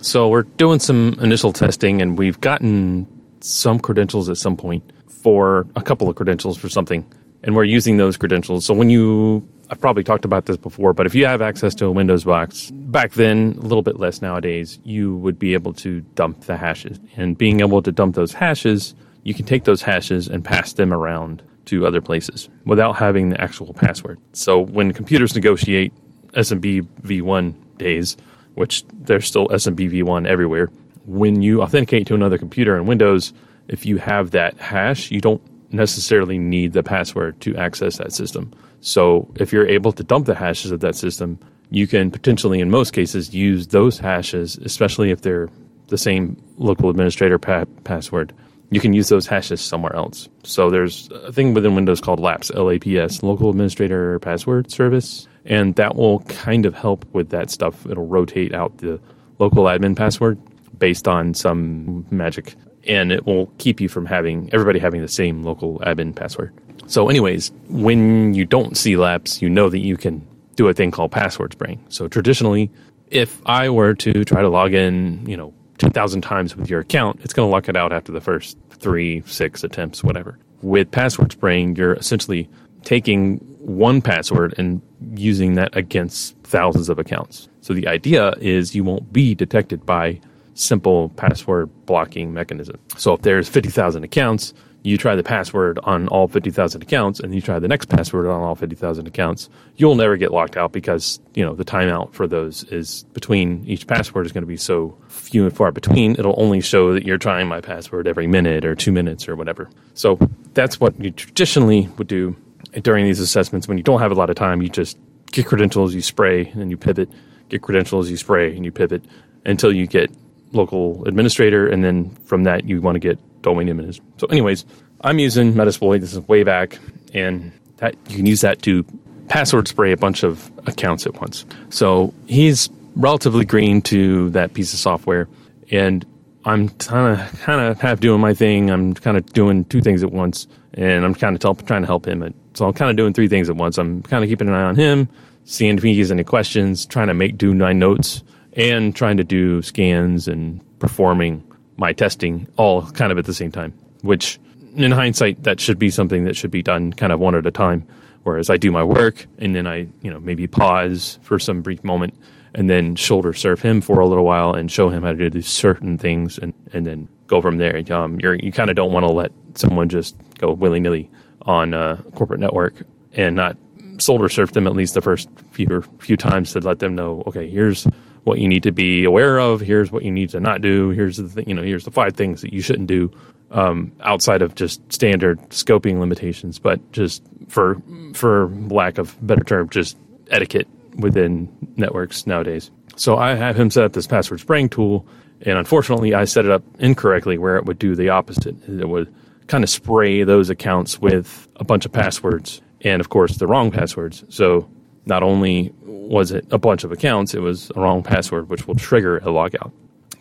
So 0.00 0.28
we're 0.28 0.42
doing 0.42 0.80
some 0.80 1.16
initial 1.20 1.52
testing, 1.52 2.02
and 2.02 2.18
we've 2.18 2.40
gotten 2.40 3.06
some 3.40 3.78
credentials 3.78 4.28
at 4.28 4.36
some 4.36 4.56
point 4.56 4.82
for 5.08 5.66
a 5.76 5.82
couple 5.82 6.08
of 6.08 6.16
credentials 6.16 6.58
for 6.58 6.68
something 6.68 7.06
and 7.44 7.54
we're 7.54 7.64
using 7.64 7.98
those 7.98 8.16
credentials. 8.16 8.64
So 8.64 8.74
when 8.74 8.90
you, 8.90 9.46
I've 9.70 9.80
probably 9.80 10.02
talked 10.02 10.24
about 10.24 10.46
this 10.46 10.56
before, 10.56 10.94
but 10.94 11.06
if 11.06 11.14
you 11.14 11.26
have 11.26 11.42
access 11.42 11.74
to 11.76 11.86
a 11.86 11.92
Windows 11.92 12.24
box, 12.24 12.70
back 12.72 13.12
then, 13.12 13.54
a 13.58 13.62
little 13.62 13.82
bit 13.82 14.00
less 14.00 14.22
nowadays, 14.22 14.78
you 14.82 15.16
would 15.16 15.38
be 15.38 15.52
able 15.52 15.74
to 15.74 16.00
dump 16.16 16.40
the 16.44 16.56
hashes. 16.56 16.98
And 17.16 17.36
being 17.36 17.60
able 17.60 17.82
to 17.82 17.92
dump 17.92 18.14
those 18.14 18.32
hashes, 18.32 18.94
you 19.24 19.34
can 19.34 19.44
take 19.44 19.64
those 19.64 19.82
hashes 19.82 20.26
and 20.26 20.42
pass 20.42 20.72
them 20.72 20.92
around 20.92 21.42
to 21.66 21.86
other 21.86 22.00
places 22.00 22.48
without 22.64 22.94
having 22.96 23.28
the 23.28 23.40
actual 23.40 23.74
password. 23.74 24.18
So 24.32 24.58
when 24.58 24.92
computers 24.92 25.34
negotiate 25.34 25.92
SMB 26.32 26.86
v1 27.02 27.54
days, 27.76 28.16
which 28.54 28.84
there's 28.92 29.26
still 29.26 29.48
SMB 29.48 29.92
v1 29.92 30.26
everywhere, 30.26 30.70
when 31.06 31.42
you 31.42 31.62
authenticate 31.62 32.06
to 32.06 32.14
another 32.14 32.38
computer 32.38 32.76
in 32.76 32.86
Windows, 32.86 33.34
if 33.68 33.84
you 33.84 33.98
have 33.98 34.30
that 34.30 34.58
hash, 34.58 35.10
you 35.10 35.20
don't 35.20 35.42
necessarily 35.74 36.38
need 36.38 36.72
the 36.72 36.82
password 36.82 37.40
to 37.42 37.56
access 37.56 37.98
that 37.98 38.12
system. 38.12 38.52
So 38.80 39.28
if 39.36 39.52
you're 39.52 39.66
able 39.66 39.92
to 39.92 40.02
dump 40.02 40.26
the 40.26 40.34
hashes 40.34 40.70
of 40.70 40.80
that 40.80 40.94
system, 40.94 41.38
you 41.70 41.86
can 41.86 42.10
potentially, 42.10 42.60
in 42.60 42.70
most 42.70 42.92
cases, 42.92 43.34
use 43.34 43.68
those 43.68 43.98
hashes, 43.98 44.58
especially 44.58 45.10
if 45.10 45.22
they're 45.22 45.48
the 45.88 45.98
same 45.98 46.36
local 46.56 46.90
administrator 46.90 47.38
pa- 47.38 47.64
password. 47.84 48.32
You 48.70 48.80
can 48.80 48.92
use 48.92 49.08
those 49.08 49.26
hashes 49.26 49.60
somewhere 49.60 49.94
else. 49.94 50.28
So 50.42 50.70
there's 50.70 51.08
a 51.10 51.32
thing 51.32 51.54
within 51.54 51.74
Windows 51.74 52.00
called 52.00 52.20
LAPS, 52.20 52.50
L-A-P-S, 52.54 53.22
Local 53.22 53.50
Administrator 53.50 54.18
Password 54.20 54.70
Service, 54.70 55.28
and 55.44 55.74
that 55.76 55.96
will 55.96 56.20
kind 56.20 56.66
of 56.66 56.74
help 56.74 57.04
with 57.12 57.30
that 57.30 57.50
stuff. 57.50 57.86
It'll 57.86 58.06
rotate 58.06 58.54
out 58.54 58.78
the 58.78 59.00
local 59.38 59.64
admin 59.64 59.96
password 59.96 60.38
based 60.78 61.06
on 61.06 61.34
some 61.34 62.06
magic 62.10 62.54
and 62.86 63.12
it 63.12 63.26
will 63.26 63.46
keep 63.58 63.80
you 63.80 63.88
from 63.88 64.06
having 64.06 64.50
everybody 64.52 64.78
having 64.78 65.00
the 65.00 65.08
same 65.08 65.42
local 65.42 65.78
admin 65.80 66.14
password. 66.14 66.52
So, 66.86 67.08
anyways, 67.08 67.50
when 67.68 68.34
you 68.34 68.44
don't 68.44 68.76
see 68.76 68.96
LAPS, 68.96 69.40
you 69.40 69.48
know 69.48 69.68
that 69.70 69.78
you 69.78 69.96
can 69.96 70.26
do 70.56 70.68
a 70.68 70.74
thing 70.74 70.90
called 70.90 71.12
password 71.12 71.52
spraying. 71.52 71.84
So, 71.88 72.08
traditionally, 72.08 72.70
if 73.10 73.40
I 73.46 73.70
were 73.70 73.94
to 73.94 74.24
try 74.24 74.42
to 74.42 74.48
log 74.48 74.74
in, 74.74 75.24
you 75.26 75.36
know, 75.36 75.54
10,000 75.78 76.20
times 76.20 76.56
with 76.56 76.70
your 76.70 76.80
account, 76.80 77.20
it's 77.22 77.32
going 77.32 77.48
to 77.48 77.50
lock 77.50 77.68
it 77.68 77.76
out 77.76 77.92
after 77.92 78.12
the 78.12 78.20
first 78.20 78.56
three, 78.70 79.22
six 79.26 79.64
attempts, 79.64 80.04
whatever. 80.04 80.38
With 80.62 80.90
password 80.90 81.32
spraying, 81.32 81.76
you're 81.76 81.94
essentially 81.94 82.48
taking 82.82 83.38
one 83.58 84.02
password 84.02 84.54
and 84.58 84.80
using 85.14 85.54
that 85.54 85.74
against 85.76 86.36
thousands 86.44 86.88
of 86.88 86.98
accounts. 86.98 87.48
So 87.60 87.74
the 87.74 87.88
idea 87.88 88.34
is 88.40 88.74
you 88.74 88.84
won't 88.84 89.12
be 89.12 89.34
detected 89.34 89.84
by 89.86 90.20
simple 90.54 91.10
password 91.10 91.70
blocking 91.86 92.32
mechanism. 92.32 92.78
So 92.96 93.14
if 93.14 93.22
there's 93.22 93.48
50,000 93.48 94.04
accounts, 94.04 94.54
you 94.84 94.98
try 94.98 95.16
the 95.16 95.22
password 95.22 95.78
on 95.84 96.08
all 96.08 96.28
50,000 96.28 96.82
accounts 96.82 97.18
and 97.18 97.34
you 97.34 97.40
try 97.40 97.58
the 97.58 97.68
next 97.68 97.88
password 97.88 98.26
on 98.26 98.42
all 98.42 98.54
50,000 98.54 99.06
accounts, 99.08 99.48
you'll 99.76 99.94
never 99.94 100.18
get 100.18 100.30
locked 100.30 100.58
out 100.58 100.72
because, 100.72 101.20
you 101.34 101.42
know, 101.42 101.54
the 101.54 101.64
timeout 101.64 102.12
for 102.12 102.26
those 102.26 102.64
is 102.64 103.04
between 103.14 103.64
each 103.66 103.86
password 103.86 104.26
is 104.26 104.32
going 104.32 104.42
to 104.42 104.46
be 104.46 104.58
so 104.58 104.96
few 105.08 105.44
and 105.44 105.56
far 105.56 105.72
between. 105.72 106.12
It'll 106.12 106.34
only 106.36 106.60
show 106.60 106.92
that 106.92 107.06
you're 107.06 107.16
trying 107.16 107.48
my 107.48 107.62
password 107.62 108.06
every 108.06 108.26
minute 108.26 108.66
or 108.66 108.74
two 108.74 108.92
minutes 108.92 109.26
or 109.26 109.36
whatever. 109.36 109.70
So 109.94 110.18
that's 110.52 110.78
what 110.78 111.00
you 111.00 111.10
traditionally 111.10 111.88
would 111.96 112.08
do. 112.08 112.36
during 112.82 113.06
these 113.06 113.20
assessments, 113.20 113.66
when 113.66 113.78
you 113.78 113.84
don't 113.84 114.00
have 114.00 114.12
a 114.12 114.14
lot 114.14 114.28
of 114.28 114.36
time, 114.36 114.60
you 114.60 114.68
just 114.68 114.98
get 115.32 115.46
credentials, 115.46 115.94
you 115.94 116.02
spray, 116.02 116.46
and 116.48 116.70
you 116.70 116.76
pivot. 116.76 117.08
Get 117.48 117.62
credentials, 117.62 118.10
you 118.10 118.18
spray, 118.18 118.54
and 118.54 118.66
you 118.66 118.72
pivot 118.72 119.02
until 119.46 119.72
you 119.72 119.86
get 119.86 120.10
local 120.54 121.04
administrator, 121.06 121.66
and 121.66 121.84
then 121.84 122.10
from 122.24 122.44
that 122.44 122.64
you 122.64 122.80
want 122.80 122.96
to 122.96 123.00
get 123.00 123.18
domain 123.42 123.68
administrator. 123.68 124.08
So, 124.18 124.26
anyways, 124.28 124.64
I'm 125.02 125.18
using 125.18 125.52
Metasploit. 125.52 126.00
This 126.00 126.12
is 126.12 126.20
way 126.28 126.42
back, 126.42 126.78
and 127.12 127.52
that 127.78 127.94
you 128.08 128.16
can 128.16 128.26
use 128.26 128.40
that 128.40 128.62
to 128.62 128.84
password 129.28 129.68
spray 129.68 129.92
a 129.92 129.96
bunch 129.96 130.22
of 130.22 130.50
accounts 130.66 131.06
at 131.06 131.20
once. 131.20 131.44
So 131.70 132.12
he's 132.26 132.70
relatively 132.96 133.44
green 133.44 133.82
to 133.82 134.30
that 134.30 134.54
piece 134.54 134.72
of 134.72 134.78
software, 134.78 135.28
and 135.70 136.04
I'm 136.44 136.68
kind 136.70 137.20
of 137.20 137.40
kind 137.40 137.60
of 137.60 137.80
half 137.80 138.00
doing 138.00 138.20
my 138.20 138.34
thing. 138.34 138.70
I'm 138.70 138.94
kind 138.94 139.16
of 139.16 139.32
doing 139.32 139.64
two 139.66 139.80
things 139.80 140.02
at 140.02 140.12
once, 140.12 140.46
and 140.74 141.04
I'm 141.04 141.14
kind 141.14 141.34
of 141.34 141.64
trying 141.66 141.82
to 141.82 141.86
help 141.86 142.06
him. 142.06 142.34
So 142.54 142.66
I'm 142.66 142.72
kind 142.72 142.90
of 142.90 142.96
doing 142.96 143.12
three 143.12 143.28
things 143.28 143.48
at 143.48 143.56
once. 143.56 143.78
I'm 143.78 144.02
kind 144.02 144.22
of 144.22 144.30
keeping 144.30 144.48
an 144.48 144.54
eye 144.54 144.62
on 144.62 144.76
him, 144.76 145.08
seeing 145.44 145.76
if 145.76 145.82
he 145.82 145.98
has 145.98 146.10
any 146.10 146.24
questions, 146.24 146.86
trying 146.86 147.08
to 147.08 147.14
make 147.14 147.36
do 147.36 147.54
my 147.54 147.72
notes, 147.72 148.22
and 148.54 148.94
trying 148.94 149.16
to 149.16 149.24
do 149.24 149.62
scans 149.62 150.28
and 150.28 150.60
performing 150.78 151.42
my 151.76 151.92
testing 151.92 152.46
all 152.56 152.82
kind 152.92 153.12
of 153.12 153.18
at 153.18 153.24
the 153.24 153.34
same 153.34 153.50
time. 153.50 153.72
Which, 154.02 154.38
in 154.76 154.90
hindsight, 154.90 155.42
that 155.44 155.60
should 155.60 155.78
be 155.78 155.90
something 155.90 156.24
that 156.24 156.36
should 156.36 156.50
be 156.50 156.62
done 156.62 156.92
kind 156.92 157.12
of 157.12 157.20
one 157.20 157.34
at 157.34 157.46
a 157.46 157.50
time. 157.50 157.86
Whereas 158.22 158.48
I 158.48 158.56
do 158.56 158.70
my 158.70 158.82
work 158.82 159.26
and 159.38 159.54
then 159.54 159.66
I, 159.66 159.86
you 160.02 160.10
know, 160.10 160.18
maybe 160.20 160.46
pause 160.46 161.18
for 161.22 161.38
some 161.38 161.60
brief 161.62 161.84
moment 161.84 162.14
and 162.54 162.70
then 162.70 162.94
shoulder 162.96 163.32
surf 163.32 163.60
him 163.60 163.80
for 163.80 164.00
a 164.00 164.06
little 164.06 164.24
while 164.24 164.54
and 164.54 164.70
show 164.70 164.88
him 164.88 165.02
how 165.02 165.12
to 165.12 165.30
do 165.30 165.42
certain 165.42 165.98
things 165.98 166.38
and, 166.38 166.54
and 166.72 166.86
then 166.86 167.08
go 167.26 167.42
from 167.42 167.58
there. 167.58 167.82
Um, 167.92 168.18
you're, 168.20 168.34
you 168.34 168.52
kind 168.52 168.70
of 168.70 168.76
don't 168.76 168.92
want 168.92 169.04
to 169.04 169.12
let 169.12 169.32
someone 169.54 169.88
just 169.88 170.16
go 170.38 170.52
willy 170.52 170.80
nilly 170.80 171.10
on 171.42 171.74
a 171.74 172.02
corporate 172.14 172.40
network 172.40 172.74
and 173.12 173.36
not 173.36 173.56
shoulder 173.98 174.28
surf 174.28 174.52
them 174.52 174.66
at 174.66 174.74
least 174.74 174.94
the 174.94 175.00
first 175.00 175.28
few 175.52 175.82
few 175.98 176.16
times 176.16 176.52
to 176.52 176.60
let 176.60 176.78
them 176.78 176.94
know, 176.94 177.22
okay, 177.26 177.48
here's 177.48 177.86
what 178.24 178.38
you 178.38 178.48
need 178.48 178.62
to 178.64 178.72
be 178.72 179.04
aware 179.04 179.38
of. 179.38 179.60
Here's 179.60 179.92
what 179.92 180.02
you 180.02 180.10
need 180.10 180.30
to 180.30 180.40
not 180.40 180.60
do. 180.60 180.90
Here's 180.90 181.18
the 181.18 181.28
th- 181.28 181.46
you 181.46 181.54
know 181.54 181.62
here's 181.62 181.84
the 181.84 181.90
five 181.90 182.14
things 182.14 182.40
that 182.42 182.52
you 182.52 182.60
shouldn't 182.60 182.88
do 182.88 183.10
um, 183.50 183.92
outside 184.00 184.42
of 184.42 184.54
just 184.54 184.80
standard 184.92 185.38
scoping 185.50 186.00
limitations, 186.00 186.58
but 186.58 186.92
just 186.92 187.22
for 187.48 187.80
for 188.14 188.48
lack 188.68 188.98
of 188.98 189.16
better 189.26 189.44
term, 189.44 189.68
just 189.68 189.96
etiquette 190.30 190.68
within 190.96 191.48
networks 191.76 192.26
nowadays. 192.26 192.70
So 192.96 193.16
I 193.16 193.34
have 193.34 193.56
him 193.56 193.70
set 193.70 193.84
up 193.84 193.92
this 193.92 194.06
password 194.06 194.40
spraying 194.40 194.68
tool, 194.68 195.06
and 195.42 195.58
unfortunately, 195.58 196.14
I 196.14 196.24
set 196.24 196.44
it 196.44 196.50
up 196.50 196.62
incorrectly 196.78 197.38
where 197.38 197.56
it 197.56 197.64
would 197.66 197.78
do 197.78 197.94
the 197.94 198.08
opposite. 198.10 198.56
It 198.68 198.88
would 198.88 199.12
kind 199.46 199.62
of 199.62 199.70
spray 199.70 200.24
those 200.24 200.50
accounts 200.50 200.98
with 200.98 201.48
a 201.56 201.64
bunch 201.64 201.84
of 201.84 201.92
passwords, 201.92 202.62
and 202.80 203.00
of 203.00 203.08
course, 203.08 203.36
the 203.36 203.46
wrong 203.46 203.70
passwords. 203.70 204.24
So 204.28 204.68
not 205.06 205.22
only 205.22 205.72
was 205.82 206.32
it 206.32 206.46
a 206.50 206.58
bunch 206.58 206.84
of 206.84 206.92
accounts, 206.92 207.34
it 207.34 207.40
was 207.40 207.70
a 207.76 207.80
wrong 207.80 208.02
password, 208.02 208.48
which 208.48 208.66
will 208.66 208.74
trigger 208.74 209.18
a 209.18 209.26
logout. 209.26 209.72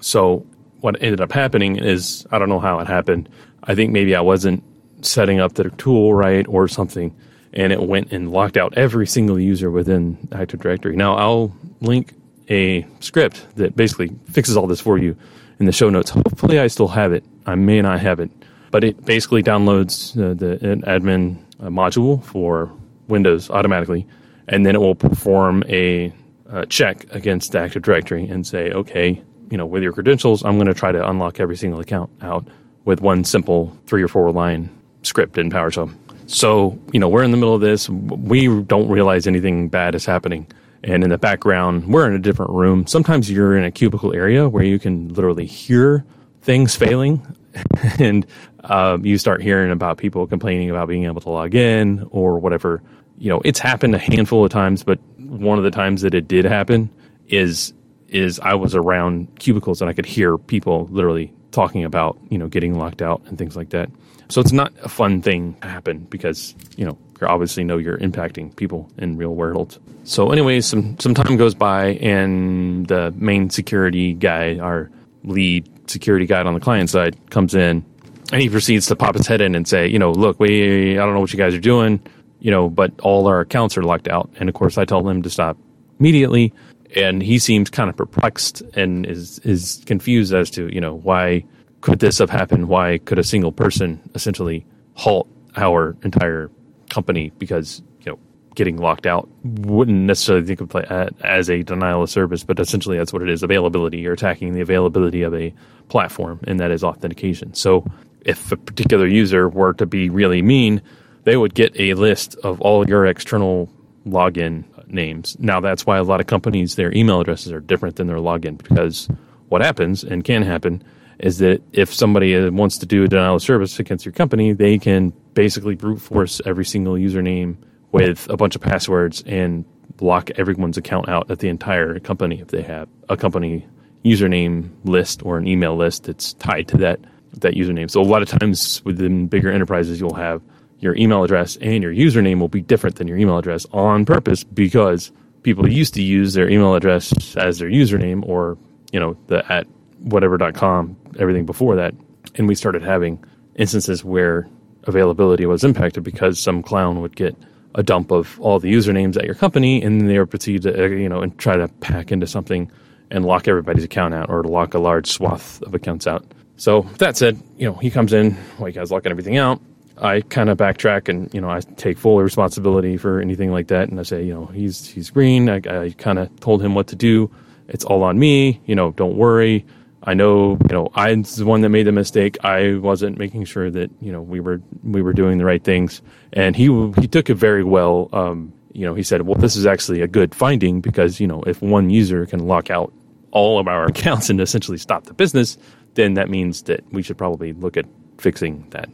So 0.02 0.46
what 0.82 1.02
ended 1.02 1.22
up 1.22 1.32
happening 1.32 1.78
is 1.78 2.26
I 2.32 2.40
don't 2.40 2.50
know 2.50 2.60
how 2.60 2.80
it 2.80 2.88
happened. 2.88 3.30
I 3.64 3.76
think 3.76 3.92
maybe 3.92 4.16
I 4.16 4.22
wasn't 4.22 4.64
setting 5.02 5.40
up 5.40 5.54
the 5.54 5.70
tool 5.72 6.14
right 6.14 6.46
or 6.48 6.68
something, 6.68 7.16
and 7.54 7.72
it 7.72 7.84
went 7.84 8.12
and 8.12 8.32
locked 8.32 8.58
out 8.58 8.74
every 8.78 9.08
single 9.08 9.40
user 9.40 9.72
within 9.72 10.18
Active 10.32 10.60
Directory. 10.60 10.96
Now 10.96 11.16
I'll 11.16 11.56
link 11.82 12.14
a 12.50 12.86
script 13.00 13.46
that 13.56 13.76
basically 13.76 14.12
fixes 14.32 14.58
all 14.58 14.68
this 14.68 14.82
for 14.82 14.98
you 14.98 15.16
in 15.60 15.66
the 15.66 15.72
show 15.72 15.90
notes. 15.90 16.10
Hopefully, 16.10 16.60
I 16.60 16.68
still 16.68 16.90
have 16.90 17.14
it. 17.14 17.24
I 17.46 17.56
may 17.56 17.82
not 17.82 18.00
have 18.00 18.20
it, 18.20 18.30
but 18.72 18.84
it 18.84 19.06
basically 19.06 19.44
downloads 19.44 20.18
uh, 20.18 20.34
the 20.34 20.58
admin 20.86 21.38
uh, 21.62 21.68
module 21.68 22.24
for 22.24 22.72
Windows 23.08 23.50
automatically 23.50 24.06
and 24.48 24.66
then 24.66 24.76
it 24.76 24.80
will 24.80 24.96
perform 24.96 25.64
a 25.68 26.14
uh, 26.50 26.66
check 26.66 27.06
against 27.12 27.52
the 27.52 27.60
Active 27.60 27.82
Directory 27.82 28.28
and 28.28 28.46
say, 28.46 28.72
okay, 28.72 29.22
you 29.50 29.58
know, 29.58 29.66
with 29.66 29.84
your 29.84 29.94
credentials, 29.94 30.44
I'm 30.44 30.56
going 30.56 30.68
to 30.68 30.74
try 30.74 30.92
to 30.92 31.10
unlock 31.10 31.40
every 31.40 31.56
single 31.56 31.80
account 31.80 32.10
out 32.22 32.48
with 32.86 33.02
one 33.02 33.24
simple 33.24 33.76
three 33.88 34.04
or 34.04 34.08
four 34.08 34.32
line 34.32 34.70
script 35.04 35.38
in 35.38 35.50
PowerShell. 35.50 35.94
So, 36.28 36.80
you 36.92 37.00
know, 37.00 37.10
we're 37.10 37.24
in 37.24 37.32
the 37.32 37.38
middle 37.38 37.56
of 37.56 37.62
this. 37.62 37.90
We 37.90 38.48
don't 38.64 38.88
realize 38.88 39.28
anything 39.28 39.68
bad 39.70 39.96
is 39.96 40.06
happening. 40.06 40.48
And 40.84 41.04
in 41.04 41.10
the 41.10 41.18
background, 41.18 41.88
we're 41.88 42.08
in 42.08 42.14
a 42.14 42.20
different 42.20 42.52
room. 42.52 42.88
Sometimes 42.88 43.32
you're 43.32 43.58
in 43.58 43.64
a 43.64 43.72
cubicle 43.72 44.14
area 44.14 44.50
where 44.50 44.64
you 44.64 44.80
can 44.80 45.10
literally 45.14 45.46
hear 45.46 46.06
things 46.42 46.76
failing. 46.76 47.26
and 48.00 48.26
uh, 48.64 48.98
you 49.02 49.18
start 49.18 49.42
hearing 49.42 49.72
about 49.72 49.98
people 49.98 50.26
complaining 50.28 50.70
about 50.70 50.88
being 50.88 51.06
able 51.06 51.22
to 51.22 51.30
log 51.30 51.56
in 51.56 52.08
or 52.12 52.40
whatever 52.40 52.82
you 53.24 53.30
know, 53.30 53.42
it's 53.46 53.60
happened 53.60 53.96
a 53.96 53.98
handful 53.98 54.44
of 54.44 54.52
times, 54.52 54.84
but 54.84 55.00
one 55.18 55.58
of 55.58 55.64
the 55.64 55.72
times 55.72 56.02
that 56.02 56.14
it 56.14 56.28
did 56.28 56.44
happen 56.44 56.90
is 57.30 57.74
is 58.10 58.38
I 58.42 58.54
was 58.54 58.76
around 58.76 59.40
cubicles 59.40 59.82
and 59.82 59.90
I 59.90 59.94
could 59.94 60.06
hear 60.06 60.38
people 60.38 60.88
literally 60.92 61.34
talking 61.52 61.86
about, 61.86 62.20
you 62.30 62.38
know, 62.38 62.50
getting 62.50 62.78
locked 62.78 63.02
out 63.02 63.22
and 63.28 63.38
things 63.38 63.56
like 63.56 63.70
that. 63.70 63.90
So 64.28 64.42
it's 64.42 64.52
not 64.52 64.74
a 64.84 64.90
fun 64.90 65.22
thing 65.22 65.56
to 65.62 65.68
happen 65.70 66.00
because, 66.10 66.54
you 66.76 66.86
know, 66.86 66.98
you 67.22 67.26
obviously 67.26 67.64
know 67.64 67.78
you're 67.78 67.98
impacting 67.98 68.54
people 68.58 68.92
in 68.98 69.16
real 69.16 69.34
world. 69.34 69.80
So 70.04 70.32
anyways, 70.32 70.66
some 70.66 71.00
some 71.00 71.14
time 71.14 71.38
goes 71.38 71.56
by 71.56 71.94
and 72.02 72.86
the 72.88 73.14
main 73.16 73.50
security 73.50 74.14
guy, 74.16 74.60
our 74.60 74.92
lead 75.24 75.90
security 75.90 76.26
guy 76.26 76.44
on 76.44 76.54
the 76.54 76.60
client 76.60 76.90
side 76.90 77.16
comes 77.30 77.56
in 77.56 77.86
and 78.34 78.42
he 78.42 78.50
proceeds 78.50 78.88
to 78.88 78.98
pop 78.98 79.16
his 79.16 79.28
head 79.28 79.40
in 79.40 79.56
and 79.56 79.66
say, 79.66 79.88
you 79.88 79.98
know, 79.98 80.12
look, 80.12 80.42
we 80.42 81.00
I 81.00 81.06
don't 81.06 81.14
know 81.14 81.22
what 81.22 81.32
you 81.32 81.40
guys 81.40 81.54
are 81.54 81.62
doing 81.62 82.02
you 82.44 82.52
know, 82.52 82.70
but 82.70 82.92
all 83.00 83.26
our 83.28 83.40
accounts 83.40 83.78
are 83.78 83.84
locked 83.84 84.10
out. 84.10 84.30
And 84.38 84.50
of 84.50 84.54
course, 84.54 84.78
I 84.78 84.84
tell 84.84 85.08
him 85.08 85.24
to 85.24 85.30
stop 85.30 85.58
immediately. 86.00 86.54
And 86.96 87.24
he 87.24 87.40
seems 87.40 87.70
kind 87.72 87.90
of 87.90 87.96
perplexed 87.96 88.62
and 88.76 89.06
is 89.08 89.40
is 89.40 89.82
confused 89.88 90.32
as 90.34 90.52
to 90.52 90.72
you 90.72 90.80
know 90.80 90.94
why 90.94 91.44
could 91.82 92.00
this 92.00 92.20
have 92.20 92.30
happened? 92.30 92.68
Why 92.68 93.00
could 93.00 93.18
a 93.18 93.24
single 93.24 93.52
person 93.52 94.00
essentially 94.14 94.64
halt 94.94 95.28
our 95.56 95.96
entire 96.04 96.52
company 96.90 97.32
because 97.40 97.82
you 98.02 98.12
know 98.12 98.20
getting 98.56 98.78
locked 98.78 99.08
out 99.08 99.28
wouldn't 99.44 100.02
necessarily 100.06 100.46
think 100.46 100.62
of 100.62 100.76
it 100.76 101.16
as 101.24 101.50
a 101.50 101.64
denial 101.64 102.04
of 102.04 102.10
service, 102.10 102.44
but 102.44 102.60
essentially 102.60 102.98
that's 102.98 103.14
what 103.14 103.24
it 103.24 103.30
is: 103.30 103.42
availability. 103.42 104.00
You're 104.00 104.14
attacking 104.14 104.54
the 104.54 104.62
availability 104.62 105.24
of 105.24 105.34
a 105.34 105.54
platform, 105.88 106.42
and 106.46 106.60
that 106.60 106.72
is 106.72 106.84
authentication. 106.84 107.54
So 107.54 107.88
if 108.22 108.52
a 108.52 108.58
particular 108.58 109.08
user 109.08 109.50
were 109.50 109.74
to 109.76 109.86
be 109.86 110.10
really 110.10 110.42
mean 110.42 110.82
they 111.24 111.38
would 111.38 111.54
get 111.54 111.80
a 111.80 111.94
list 111.94 112.36
of 112.44 112.60
all 112.62 112.88
your 112.88 113.06
external 113.06 113.70
login 114.06 114.64
names. 114.88 115.38
Now, 115.40 115.60
that's 115.60 115.86
why 115.86 115.98
a 115.98 116.04
lot 116.04 116.20
of 116.20 116.28
companies, 116.28 116.76
their 116.76 116.94
email 116.96 117.22
addresses 117.22 117.52
are 117.52 117.60
different 117.60 117.96
than 117.96 118.08
their 118.08 118.18
login 118.18 118.58
because 118.58 119.08
what 119.50 119.62
happens 119.62 120.04
and 120.04 120.24
can 120.24 120.44
happen 120.44 120.84
is 121.20 121.38
that 121.38 121.62
if 121.72 121.94
somebody 121.94 122.36
uh, 122.36 122.52
wants 122.52 122.78
to 122.80 122.86
do 122.86 123.04
a 123.04 123.08
denial 123.08 123.36
of 123.36 123.42
service 123.42 123.80
against 123.80 124.06
your 124.06 124.12
company, 124.12 124.52
they 124.52 124.78
can 124.78 125.12
basically 125.34 125.76
brute 125.76 126.02
force 126.02 126.42
every 126.46 126.66
single 126.66 126.96
username 126.96 127.56
with 127.92 128.28
a 128.30 128.38
bunch 128.38 128.56
of 128.56 128.62
passwords 128.62 129.24
and 129.26 129.66
block 129.98 130.32
everyone's 130.32 130.78
account 130.78 131.08
out 131.08 131.30
at 131.30 131.40
the 131.40 131.48
entire 131.48 132.00
company 132.00 132.42
if 132.42 132.48
they 132.48 132.64
have 132.64 132.90
a 133.10 133.16
company 133.16 133.66
username 134.04 134.70
list 134.84 135.24
or 135.24 135.38
an 135.38 135.48
email 135.48 135.76
list 135.76 136.04
that's 136.06 136.34
tied 136.34 136.68
to 136.68 136.78
that 136.78 137.00
that 137.40 137.54
username. 137.54 137.90
So 137.90 138.02
a 138.02 138.04
lot 138.04 138.22
of 138.22 138.28
times 138.28 138.84
within 138.86 139.28
bigger 139.28 139.52
enterprises, 139.52 140.00
you'll 140.00 140.14
have 140.14 140.42
your 140.84 140.96
email 140.98 141.24
address 141.24 141.58
and 141.58 141.82
your 141.82 141.94
username 141.94 142.40
will 142.40 142.50
be 142.50 142.62
different 142.62 142.98
than 142.98 143.08
your 143.08 143.18
email 143.18 143.38
address 143.38 143.66
on 143.72 144.06
purpose 144.06 144.44
because 144.44 145.12
people 145.42 145.68
used 145.68 145.94
to 145.94 146.02
use 146.02 146.34
their 146.34 146.50
email 146.50 146.76
address 146.76 147.36
as 147.36 147.60
their 147.60 147.70
username 147.70 148.28
or, 148.28 148.58
you 148.92 149.00
know, 149.00 149.18
the 149.28 149.50
at 149.52 149.66
whatever.com, 150.00 150.96
everything 151.20 151.46
before 151.46 151.76
that. 151.78 151.94
And 152.36 152.48
we 152.48 152.56
started 152.56 152.82
having 152.82 153.24
instances 153.56 154.04
where 154.04 154.48
availability 154.84 155.46
was 155.46 155.64
impacted 155.64 156.04
because 156.04 156.40
some 156.40 156.62
clown 156.62 157.02
would 157.02 157.16
get 157.16 157.36
a 157.76 157.84
dump 157.84 158.12
of 158.12 158.40
all 158.40 158.60
the 158.60 158.72
usernames 158.72 159.18
at 159.18 159.26
your 159.26 159.36
company 159.36 159.82
and 159.82 160.10
they 160.10 160.20
would 160.20 160.30
proceed 160.30 160.64
to, 160.64 160.84
uh, 160.84 160.88
you 160.88 161.10
know, 161.10 161.22
and 161.22 161.38
try 161.40 161.56
to 161.56 161.68
pack 161.80 162.12
into 162.12 162.28
something 162.28 162.70
and 163.10 163.26
lock 163.26 163.48
everybody's 163.48 163.84
account 163.84 164.14
out 164.14 164.30
or 164.30 164.44
lock 164.44 164.74
a 164.74 164.80
large 164.80 165.08
swath 165.08 165.62
of 165.64 165.74
accounts 165.74 166.08
out. 166.08 166.26
So 166.58 166.82
that 166.98 167.18
said, 167.18 167.42
you 167.58 167.68
know, 167.68 167.74
he 167.74 167.90
comes 167.90 168.14
in 168.14 168.32
while 168.58 168.70
you 168.70 168.74
guys 168.74 168.92
locking 168.92 169.12
everything 169.12 169.38
out. 169.38 169.60
I 169.98 170.22
kind 170.22 170.50
of 170.50 170.58
backtrack 170.58 171.08
and 171.08 171.32
you 171.34 171.42
know 171.42 171.50
I 171.50 171.60
take 171.60 171.98
full 171.98 172.22
responsibility 172.22 172.98
for 172.98 173.20
anything 173.20 173.52
like 173.52 173.68
that, 173.68 173.90
and 173.90 174.00
I 174.00 174.04
say 174.04 174.24
you 174.24 174.34
know 174.34 174.46
he's 174.48 174.88
he's 174.88 175.10
green. 175.10 175.50
I, 175.50 175.58
I 175.58 175.96
kind 175.98 176.20
of 176.20 176.40
told 176.40 176.64
him 176.64 176.76
what 176.76 176.88
to 176.88 176.96
do. 176.96 177.30
It's 177.68 177.86
all 177.86 178.04
on 178.04 178.18
me. 178.20 178.62
You 178.66 178.76
know, 178.76 178.92
don't 178.92 179.16
worry. 179.16 179.66
I 180.04 180.14
know 180.14 180.58
you 180.70 180.74
know 180.74 180.90
I'm 180.96 181.24
the 181.24 181.46
one 181.46 181.62
that 181.62 181.70
made 181.70 181.88
the 181.88 181.92
mistake. 181.92 182.38
I 182.44 182.76
wasn't 182.76 183.18
making 183.18 183.46
sure 183.46 183.70
that 183.70 183.92
you 184.02 184.12
know 184.12 184.22
we 184.22 184.40
were 184.40 184.62
we 184.84 185.02
were 185.02 185.14
doing 185.14 185.38
the 185.38 185.46
right 185.46 185.64
things, 185.64 186.02
and 186.34 186.56
he 186.56 186.66
he 187.00 187.08
took 187.08 187.30
it 187.30 187.36
very 187.36 187.64
well. 187.64 188.10
Um, 188.14 188.52
you 188.74 188.88
know, 188.88 188.96
he 188.96 189.04
said, 189.04 189.22
well, 189.22 189.36
this 189.36 189.56
is 189.56 189.68
actually 189.68 190.02
a 190.02 190.08
good 190.08 190.34
finding 190.34 190.82
because 190.82 191.20
you 191.20 191.28
know 191.28 191.44
if 191.44 191.62
one 191.62 191.92
user 191.92 192.26
can 192.26 192.48
lock 192.48 192.72
out 192.72 192.92
all 193.30 193.60
of 193.60 193.68
our 193.68 193.86
accounts 193.94 194.32
and 194.32 194.42
essentially 194.42 194.80
stop 194.80 195.06
the 195.06 195.14
business, 195.14 195.58
then 195.94 196.16
that 196.16 196.30
means 196.30 196.64
that 196.64 196.84
we 196.92 197.04
should 197.04 197.18
probably 197.18 197.54
look 197.54 197.78
at 197.78 197.86
fixing 198.18 198.68
that 198.72 198.90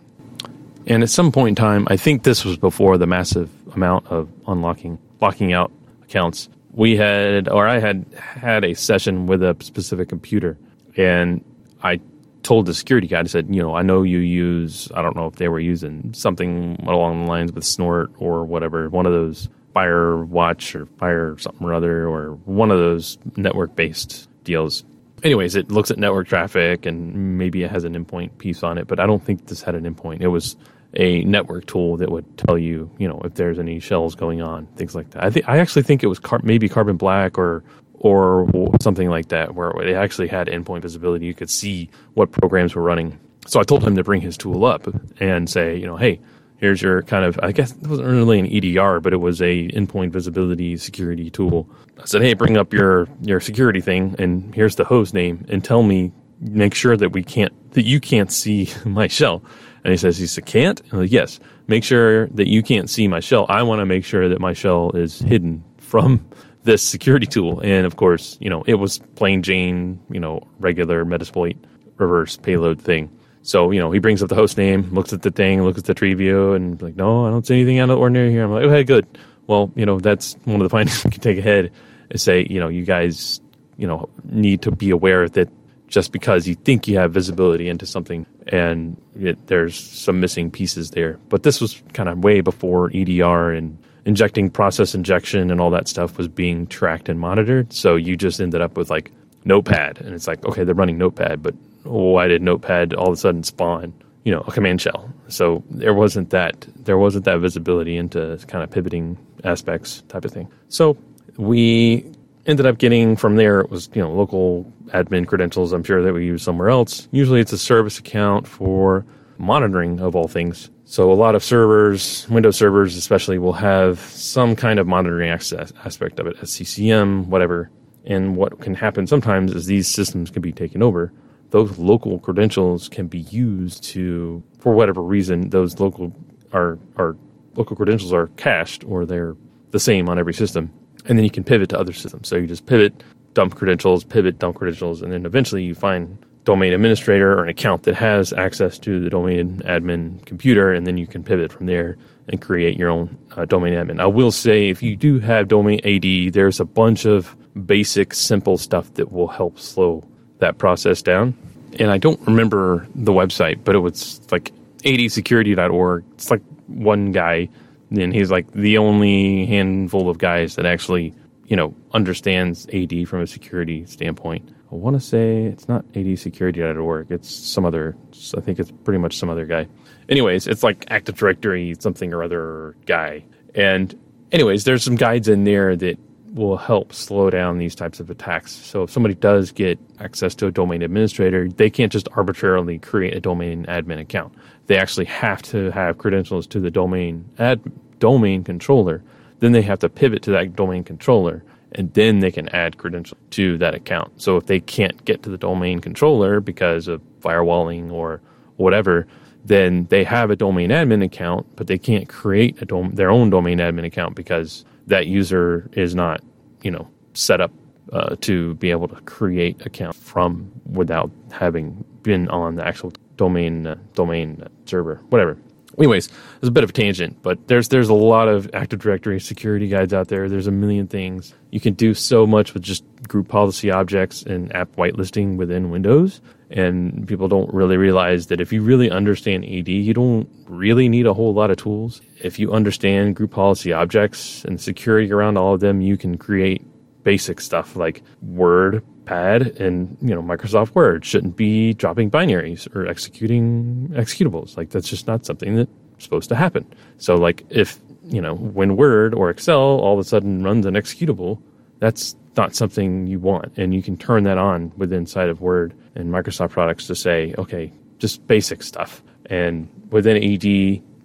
And 0.90 1.04
at 1.04 1.10
some 1.10 1.32
point 1.32 1.50
in 1.50 1.56
time, 1.56 1.88
I 1.90 1.98
think 1.98 2.24
this 2.24 2.44
was 2.44 2.58
before 2.58 2.98
the 2.98 3.06
massive 3.06 3.50
amount 3.76 4.08
of 4.08 4.28
unlocking, 4.48 4.98
locking 5.22 5.54
out 5.54 5.72
accounts. 6.02 6.50
We 6.74 6.98
had, 6.98 7.48
or 7.48 7.68
I 7.68 7.80
had 7.80 8.06
had 8.16 8.66
a 8.66 8.74
session 8.74 9.28
with 9.28 9.44
a 9.44 9.56
specific 9.60 10.10
computer, 10.10 10.58
and 10.98 11.44
I 11.84 12.00
told 12.42 12.66
the 12.66 12.74
security 12.74 13.06
guy, 13.06 13.20
I 13.20 13.24
said, 13.26 13.54
you 13.54 13.62
know, 13.62 13.76
I 13.76 13.84
know 13.84 14.02
you 14.02 14.18
use, 14.18 14.90
I 14.96 15.04
don't 15.04 15.16
know 15.16 15.28
if 15.28 15.36
they 15.36 15.48
were 15.48 15.60
using 15.60 16.12
something 16.16 16.84
along 16.88 17.26
the 17.26 17.30
lines 17.30 17.52
with 17.52 17.64
Snort 17.64 18.12
or 18.18 18.44
whatever, 18.44 18.90
one 18.90 19.06
of 19.06 19.14
those 19.14 19.48
Firewatch 19.76 20.74
or 20.74 20.88
Fire 20.98 21.38
something 21.38 21.68
or 21.68 21.74
other, 21.74 22.08
or 22.08 22.32
one 22.46 22.72
of 22.72 22.80
those 22.80 23.20
network 23.36 23.76
based 23.76 24.28
deals. 24.44 24.84
Anyways, 25.22 25.56
it 25.56 25.70
looks 25.70 25.92
at 25.92 26.00
network 26.00 26.28
traffic 26.28 26.86
and 26.88 27.38
maybe 27.38 27.62
it 27.62 27.70
has 27.70 27.84
an 27.84 27.94
endpoint 27.94 28.38
piece 28.40 28.64
on 28.64 28.80
it, 28.80 28.88
but 28.88 29.00
I 29.00 29.06
don't 29.06 29.24
think 29.24 29.48
this 29.48 29.62
had 29.62 29.76
an 29.76 29.84
endpoint. 29.84 30.22
It 30.22 30.30
was 30.30 30.56
a 30.96 31.24
network 31.24 31.66
tool 31.68 31.98
that 31.98 32.12
would 32.12 32.38
tell 32.38 32.58
you, 32.58 32.90
you 32.98 33.08
know, 33.08 33.22
if 33.24 33.36
there's 33.36 33.60
any 33.60 33.80
shells 33.80 34.16
going 34.16 34.42
on, 34.42 34.66
things 34.76 34.96
like 34.96 35.12
that. 35.12 35.24
I 35.24 35.30
think 35.30 35.48
I 35.48 35.60
actually 35.60 35.84
think 35.84 36.04
it 36.04 36.08
was 36.08 36.20
car- 36.20 36.42
maybe 36.44 36.68
Carbon 36.70 36.98
Black 36.98 37.38
or 37.38 37.64
or 37.94 38.50
something 38.82 39.10
like 39.10 39.28
that, 39.30 39.56
where 39.56 39.72
it 39.82 39.94
actually 39.94 40.28
had 40.28 40.48
endpoint 40.48 40.82
visibility. 40.82 41.26
You 41.26 41.34
could 41.34 41.50
see 41.50 41.90
what 42.14 42.32
programs 42.32 42.74
were 42.74 42.82
running. 42.82 43.20
So 43.46 43.60
I 43.60 43.64
told 43.64 43.84
him 43.84 43.96
to 43.96 44.04
bring 44.04 44.22
his 44.22 44.38
tool 44.38 44.66
up 44.66 44.88
and 45.20 45.50
say, 45.50 45.76
you 45.76 45.86
know, 45.86 45.98
hey, 45.98 46.20
here's 46.58 46.82
your 46.82 47.02
kind 47.04 47.26
of 47.26 47.40
I 47.42 47.52
guess 47.52 47.72
it 47.72 47.88
wasn't 47.88 48.08
really 48.08 48.40
an 48.40 48.48
EDR, 48.48 49.00
but 49.00 49.14
it 49.14 49.18
was 49.18 49.42
a 49.42 49.68
endpoint 49.70 50.12
visibility 50.12 50.78
security 50.78 51.30
tool. 51.30 51.70
I 52.02 52.06
said, 52.06 52.22
hey, 52.22 52.34
bring 52.34 52.58
up 52.58 52.74
your 52.74 53.08
your 53.22 53.40
security 53.40 53.82
thing, 53.82 54.16
and 54.18 54.54
here's 54.56 54.76
the 54.76 54.86
host 54.86 55.14
name, 55.14 55.46
and 55.50 55.64
tell 55.64 55.84
me, 55.84 56.12
make 56.40 56.74
sure 56.74 56.98
that 56.98 57.12
we 57.12 57.24
can't 57.24 57.54
that 57.74 57.86
you 57.86 58.00
can't 58.00 58.32
see 58.32 58.70
my 58.86 59.08
shell. 59.08 59.44
And 59.84 59.92
he 59.92 59.98
says, 59.98 60.18
he 60.18 60.28
said, 60.28 60.46
can't? 60.46 60.82
Like, 60.94 61.12
yes. 61.12 61.40
Make 61.68 61.84
sure 61.84 62.28
that 62.28 62.48
you 62.48 62.64
can't 62.64 62.90
see 62.90 63.08
my 63.08 63.20
shell. 63.20 63.46
I 63.50 63.64
want 63.64 63.80
to 63.80 63.86
make 63.86 64.04
sure 64.04 64.28
that 64.30 64.40
my 64.40 64.54
shell 64.54 64.92
is 64.92 65.20
hidden 65.20 65.64
from 65.78 66.28
this 66.64 66.84
security 66.84 67.26
tool. 67.26 67.60
And 67.62 67.86
of 67.86 67.96
course, 67.96 68.38
you 68.40 68.50
know, 68.50 68.64
it 68.64 68.76
was 68.76 69.00
plain 69.16 69.44
Jane, 69.44 70.00
you 70.10 70.20
know, 70.20 70.42
regular 70.60 71.06
Metasploit 71.06 71.58
reverse 71.98 72.38
payload 72.38 72.82
thing. 72.82 73.10
So, 73.42 73.72
you 73.72 73.80
know, 73.80 73.92
he 73.92 74.00
brings 74.00 74.22
up 74.22 74.30
the 74.30 74.36
host 74.36 74.58
name, 74.58 74.94
looks 74.94 75.14
at 75.14 75.22
the 75.22 75.32
thing, 75.32 75.64
looks 75.64 75.80
at 75.80 75.86
the 75.86 75.94
tree 75.94 76.14
view, 76.14 76.54
and 76.54 76.82
like, 76.82 76.96
no, 76.96 77.26
I 77.26 77.30
don't 77.30 77.46
see 77.46 77.56
anything 77.56 77.80
out 77.80 77.90
of 77.90 77.96
the 77.96 77.98
ordinary 77.98 78.32
here. 78.32 78.44
I'm 78.44 78.52
like, 78.52 78.66
okay, 78.66 78.84
good. 78.84 79.08
Well, 79.48 79.72
you 79.76 79.86
know, 79.86 80.00
that's 80.00 80.36
one 80.44 80.58
of 80.62 80.66
the 80.66 80.70
findings 80.70 81.04
we 81.06 81.12
can 81.12 81.22
take 81.22 81.38
ahead 81.38 81.72
is 82.10 82.22
say, 82.22 82.46
you 82.50 82.60
know, 82.60 82.68
you 82.68 82.84
guys, 82.84 83.40
you 83.78 83.88
know, 83.88 84.10
need 84.24 84.62
to 84.64 84.72
be 84.72 84.90
aware 84.90 85.30
that 85.30 85.50
just 85.90 86.12
because 86.12 86.48
you 86.48 86.56
think 86.56 86.88
you 86.88 86.98
have 86.98 87.12
visibility 87.12 87.68
into 87.68 87.86
something 87.86 88.26
and 88.48 88.96
it, 89.20 89.48
there's 89.48 89.78
some 89.78 90.20
missing 90.20 90.50
pieces 90.50 90.92
there. 90.92 91.20
But 91.30 91.44
this 91.44 91.60
was 91.60 91.82
kind 91.94 92.08
of 92.08 92.24
way 92.24 92.42
before 92.42 92.92
EDR 92.94 93.52
and 93.52 93.78
injecting 94.06 94.50
process 94.50 94.96
injection 94.96 95.52
and 95.52 95.60
all 95.60 95.72
that 95.72 95.88
stuff 95.88 96.18
was 96.18 96.28
being 96.28 96.68
tracked 96.68 97.10
and 97.10 97.20
monitored. 97.20 97.74
So 97.74 97.96
you 97.96 98.16
just 98.16 98.40
ended 98.40 98.62
up 98.62 98.78
with 98.78 98.90
like 98.90 99.12
Notepad, 99.46 100.02
and 100.02 100.14
it's 100.14 100.28
like, 100.28 100.44
okay, 100.46 100.64
they're 100.64 100.76
running 100.76 100.98
Notepad, 100.98 101.42
but 101.42 101.56
why 101.84 102.28
did 102.28 102.42
Notepad 102.42 102.94
all 102.94 103.08
of 103.08 103.14
a 103.14 103.18
sudden 103.18 103.44
spawn, 103.44 103.94
you 104.24 104.32
know, 104.32 104.42
a 104.42 104.52
command 104.52 104.82
shell? 104.82 105.12
So 105.28 105.64
there 105.70 105.94
wasn't 105.94 106.30
that 106.32 106.68
there 106.76 106.98
wasn't 106.98 107.26
that 107.26 107.40
visibility 107.40 107.98
into 107.98 108.38
kind 108.48 108.64
of 108.64 108.70
pivoting 108.70 109.18
aspects 109.44 110.04
type 110.10 110.26
of 110.26 110.32
thing. 110.32 110.50
So 110.68 110.98
we 111.38 112.06
ended 112.50 112.66
up 112.66 112.80
getting 112.80 113.16
from 113.16 113.36
there 113.36 113.62
it 113.62 113.70
was 113.70 113.90
you 113.94 114.02
know 114.02 114.12
local 114.12 114.72
admin 114.88 115.28
credentials 115.28 115.72
i'm 115.72 115.84
sure 115.84 116.02
that 116.02 116.14
we 116.14 116.26
use 116.26 116.42
somewhere 116.42 116.70
else. 116.70 117.08
Usually 117.12 117.40
it's 117.40 117.54
a 117.54 117.58
service 117.58 118.00
account 118.00 118.48
for 118.48 119.06
monitoring 119.38 120.02
of 120.02 120.16
all 120.16 120.28
things. 120.28 120.70
So 120.86 121.12
a 121.12 121.14
lot 121.14 121.36
of 121.36 121.44
servers 121.44 122.28
windows 122.30 122.58
servers 122.58 122.96
especially 122.98 123.38
will 123.38 123.54
have 123.54 124.00
some 124.00 124.56
kind 124.56 124.80
of 124.80 124.88
monitoring 124.88 125.30
access 125.30 125.72
aspect 125.86 126.20
of 126.20 126.28
it 126.28 126.38
sccm 126.38 127.28
whatever. 127.28 127.70
And 128.06 128.36
what 128.36 128.60
can 128.62 128.74
happen 128.74 129.06
sometimes 129.06 129.54
is 129.54 129.68
these 129.68 129.88
systems 129.88 130.32
can 130.32 130.42
be 130.42 130.52
taken 130.52 130.82
over. 130.82 131.14
Those 131.52 131.78
local 131.78 132.20
credentials 132.20 132.90
can 132.90 133.08
be 133.08 133.20
used 133.20 133.84
to 133.96 134.42
for 134.60 134.74
whatever 134.74 135.02
reason 135.02 135.50
those 135.52 135.80
local 135.80 136.16
are 136.52 136.80
are 136.96 137.16
local 137.56 137.76
credentials 137.76 138.12
are 138.12 138.28
cached 138.38 138.84
or 138.86 139.06
they're 139.06 139.36
the 139.72 139.80
same 139.80 140.10
on 140.10 140.18
every 140.18 140.34
system 140.34 140.72
and 141.06 141.18
then 141.18 141.24
you 141.24 141.32
can 141.32 141.44
pivot 141.44 141.70
to 141.70 141.80
other 141.80 141.94
systems. 141.94 142.28
So 142.28 142.36
you 142.36 142.48
just 142.48 142.66
pivot, 142.66 143.04
dump 143.34 143.56
credentials, 143.56 144.04
pivot, 144.04 144.40
dump 144.40 144.58
credentials, 144.58 145.02
and 145.02 145.12
then 145.12 145.26
eventually 145.26 145.64
you 145.64 145.76
find 145.76 146.18
domain 146.46 146.74
administrator 146.74 147.38
or 147.38 147.44
an 147.44 147.50
account 147.50 147.84
that 147.84 147.96
has 147.96 148.34
access 148.34 148.80
to 148.80 149.00
the 149.00 149.10
domain 149.10 149.62
admin 149.66 150.26
computer, 150.26 150.74
and 150.74 150.88
then 150.88 150.98
you 150.98 151.06
can 151.06 151.24
pivot 151.24 151.52
from 151.52 151.66
there 151.66 151.98
and 152.28 152.42
create 152.42 152.78
your 152.78 152.90
own 152.90 153.18
uh, 153.36 153.46
domain 153.46 153.74
admin. 153.74 154.00
I 154.00 154.06
will 154.06 154.32
say, 154.32 154.70
if 154.70 154.82
you 154.82 154.96
do 154.96 155.20
have 155.20 155.48
domain 155.48 155.80
AD, 155.84 156.34
there's 156.34 156.60
a 156.60 156.66
bunch 156.66 157.06
of 157.06 157.36
basic, 157.66 158.14
simple 158.14 158.58
stuff 158.58 158.94
that 158.96 159.12
will 159.12 159.28
help 159.28 159.60
slow 159.60 160.04
that 160.40 160.58
process 160.58 161.02
down. 161.02 161.36
And 161.80 161.92
I 161.92 161.98
don't 161.98 162.20
remember 162.22 162.88
the 162.96 163.12
website, 163.12 163.64
but 163.64 163.76
it 163.76 163.80
was 163.80 164.22
like 164.32 164.52
adsecurity.org. 164.84 166.04
It's 166.14 166.32
like 166.32 166.42
one 166.68 167.12
guy 167.12 167.50
and 167.92 168.14
he's 168.14 168.32
like 168.32 168.52
the 168.52 168.78
only 168.78 169.46
handful 169.46 170.10
of 170.10 170.18
guys 170.18 170.56
that 170.56 170.66
actually 170.66 171.14
you 171.46 171.56
know 171.56 171.76
understands 171.94 172.68
AD 172.74 173.08
from 173.08 173.22
a 173.22 173.28
security 173.28 173.86
standpoint. 173.86 174.50
I 174.72 174.76
want 174.76 174.96
to 174.96 175.00
say 175.00 175.46
it's 175.46 175.68
not 175.68 175.84
adsecurity.org. 175.94 177.12
It's 177.12 177.30
some 177.30 177.66
other. 177.66 177.98
I 178.38 178.42
think 178.42 178.60
it's 178.60 178.72
pretty 178.84 179.00
much 179.00 179.18
some 179.18 179.30
other 179.30 179.46
guy. 179.46 179.68
Anyways, 180.10 180.48
it's 180.48 180.64
like 180.64 180.86
Active 180.90 181.16
Directory 181.16 181.76
something 181.80 182.14
or 182.14 182.24
other 182.24 182.76
guy. 182.86 183.26
And 183.56 183.98
anyways, 184.32 184.66
there's 184.66 184.84
some 184.84 184.96
guides 184.96 185.28
in 185.28 185.44
there 185.44 185.76
that 185.76 185.98
will 186.34 186.58
help 186.58 186.94
slow 186.94 187.30
down 187.32 187.58
these 187.58 187.74
types 187.74 188.00
of 188.00 188.10
attacks. 188.12 188.52
So 188.52 188.84
if 188.84 188.92
somebody 188.92 189.16
does 189.16 189.52
get 189.52 189.80
access 190.00 190.36
to 190.36 190.48
a 190.48 190.52
domain 190.52 190.84
administrator, 190.84 191.50
they 191.50 191.70
can't 191.70 191.92
just 191.92 192.08
arbitrarily 192.16 192.78
create 192.78 193.16
a 193.16 193.20
domain 193.20 193.66
admin 193.66 194.00
account. 194.00 194.34
They 194.70 194.78
actually 194.78 195.06
have 195.06 195.42
to 195.44 195.72
have 195.72 195.98
credentials 195.98 196.46
to 196.48 196.60
the 196.60 196.70
domain 196.70 197.28
ad 197.40 197.60
domain 197.98 198.44
controller. 198.44 199.02
Then 199.40 199.52
they 199.52 199.64
have 199.64 199.80
to 199.80 199.90
pivot 199.90 200.22
to 200.24 200.32
that 200.32 200.56
domain 200.56 200.84
controller 200.84 201.44
and 201.72 201.92
then 201.96 202.20
they 202.20 202.32
can 202.32 202.50
add 202.50 202.78
credentials 202.78 203.20
to 203.32 203.58
that 203.58 203.74
account. 203.74 204.22
So 204.22 204.38
if 204.38 204.46
they 204.46 204.60
can't 204.60 205.04
get 205.06 205.24
to 205.24 205.32
the 205.32 205.40
domain 205.40 205.80
controller 205.80 206.40
because 206.40 206.88
of 206.88 207.02
firewalling 207.20 207.92
or 207.92 208.22
whatever, 208.58 209.08
then 209.44 209.86
they 209.90 210.04
have 210.04 210.30
a 210.30 210.36
domain 210.36 210.70
admin 210.70 211.04
account, 211.04 211.48
but 211.56 211.66
they 211.66 211.80
can't 211.80 212.08
create 212.08 212.60
dom- 212.68 212.94
their 212.94 213.10
own 213.10 213.32
domain 213.32 213.58
admin 213.58 213.86
account 213.86 214.16
because 214.16 214.66
that 214.86 215.08
user 215.08 215.68
is 215.74 215.96
not, 215.96 216.22
you 216.62 216.70
know, 216.70 216.88
set 217.16 217.42
up 217.42 217.52
uh, 217.92 218.16
to 218.22 218.54
be 218.56 218.70
able 218.70 218.88
to 218.88 219.02
create 219.02 219.66
account 219.66 219.96
from 219.96 220.52
without 220.66 221.10
having 221.32 221.84
been 222.04 222.28
on 222.30 222.54
the 222.54 222.64
actual 222.64 222.94
domain 223.20 223.68
uh, 223.68 223.76
domain 223.94 224.42
server, 224.66 224.96
whatever. 225.10 225.38
Anyways, 225.78 226.08
it's 226.08 226.48
a 226.48 226.52
bit 226.52 226.64
of 226.64 226.72
a 226.72 226.74
tangent, 226.74 227.22
but 227.22 227.48
there's 227.48 227.68
there's 227.68 227.90
a 227.90 227.94
lot 227.94 228.28
of 228.28 228.50
Active 228.54 228.80
Directory 228.80 229.20
security 229.20 229.68
guides 229.68 229.94
out 229.94 230.08
there. 230.08 230.28
There's 230.28 230.48
a 230.48 230.52
million 230.52 230.88
things 230.88 231.34
you 231.52 231.60
can 231.60 231.74
do 231.74 231.94
so 231.94 232.26
much 232.26 232.54
with 232.54 232.64
just 232.64 232.84
group 233.08 233.28
policy 233.28 233.70
objects 233.72 234.24
and 234.24 234.54
app 234.56 234.76
whitelisting 234.76 235.38
within 235.38 235.70
Windows. 235.70 236.22
And 236.52 237.08
people 237.08 237.28
don't 237.28 237.54
really 237.54 237.78
realize 237.78 238.28
that 238.28 238.42
if 238.42 238.52
you 238.52 238.62
really 238.64 238.90
understand 238.90 239.46
AD, 239.46 239.68
you 239.68 239.94
don't 239.94 240.28
really 240.48 240.90
need 240.90 241.06
a 241.06 241.14
whole 241.14 241.34
lot 241.34 241.52
of 241.52 241.58
tools. 241.58 242.02
If 242.24 242.40
you 242.40 242.52
understand 242.52 243.16
group 243.16 243.32
policy 243.32 243.72
objects 243.72 244.44
and 244.46 244.60
security 244.60 245.12
around 245.12 245.38
all 245.38 245.54
of 245.54 245.60
them, 245.60 245.82
you 245.82 245.96
can 245.96 246.18
create 246.18 246.66
basic 247.10 247.42
stuff 247.42 247.76
like 247.76 248.04
Word 248.22 248.84
pad 249.06 249.42
and 249.60 249.98
you 250.00 250.14
know 250.14 250.22
Microsoft 250.22 250.76
Word 250.76 251.04
shouldn't 251.04 251.36
be 251.36 251.74
dropping 251.74 252.12
binaries 252.12 252.62
or 252.76 252.86
executing 252.86 253.90
executables. 253.94 254.56
Like 254.56 254.70
that's 254.70 254.88
just 254.88 255.08
not 255.08 255.26
something 255.26 255.56
that's 255.56 255.72
supposed 255.98 256.30
to 256.30 256.36
happen. 256.36 256.72
So 257.00 257.16
like 257.16 257.44
if 257.50 257.80
you 258.04 258.22
know 258.22 258.36
when 258.36 258.76
Word 258.76 259.16
or 259.16 259.32
Excel 259.32 259.60
all 259.84 259.94
of 259.94 260.00
a 260.00 260.04
sudden 260.04 260.44
runs 260.44 260.68
an 260.68 260.76
executable, 260.76 261.42
that's 261.80 262.16
not 262.38 262.54
something 262.54 263.08
you 263.08 263.18
want, 263.18 263.58
and 263.58 263.74
you 263.74 263.82
can 263.82 263.98
turn 263.98 264.22
that 264.26 264.38
on 264.38 264.72
within 264.78 265.00
inside 265.00 265.30
of 265.30 265.42
Word 265.42 265.74
and 265.96 266.14
Microsoft 266.14 266.52
products 266.52 266.86
to 266.86 266.96
say, 266.96 267.34
okay, 267.40 267.74
just 267.98 268.16
basic 268.28 268.62
stuff. 268.62 269.02
And 269.26 269.68
within 269.90 270.16
AD, 270.18 270.48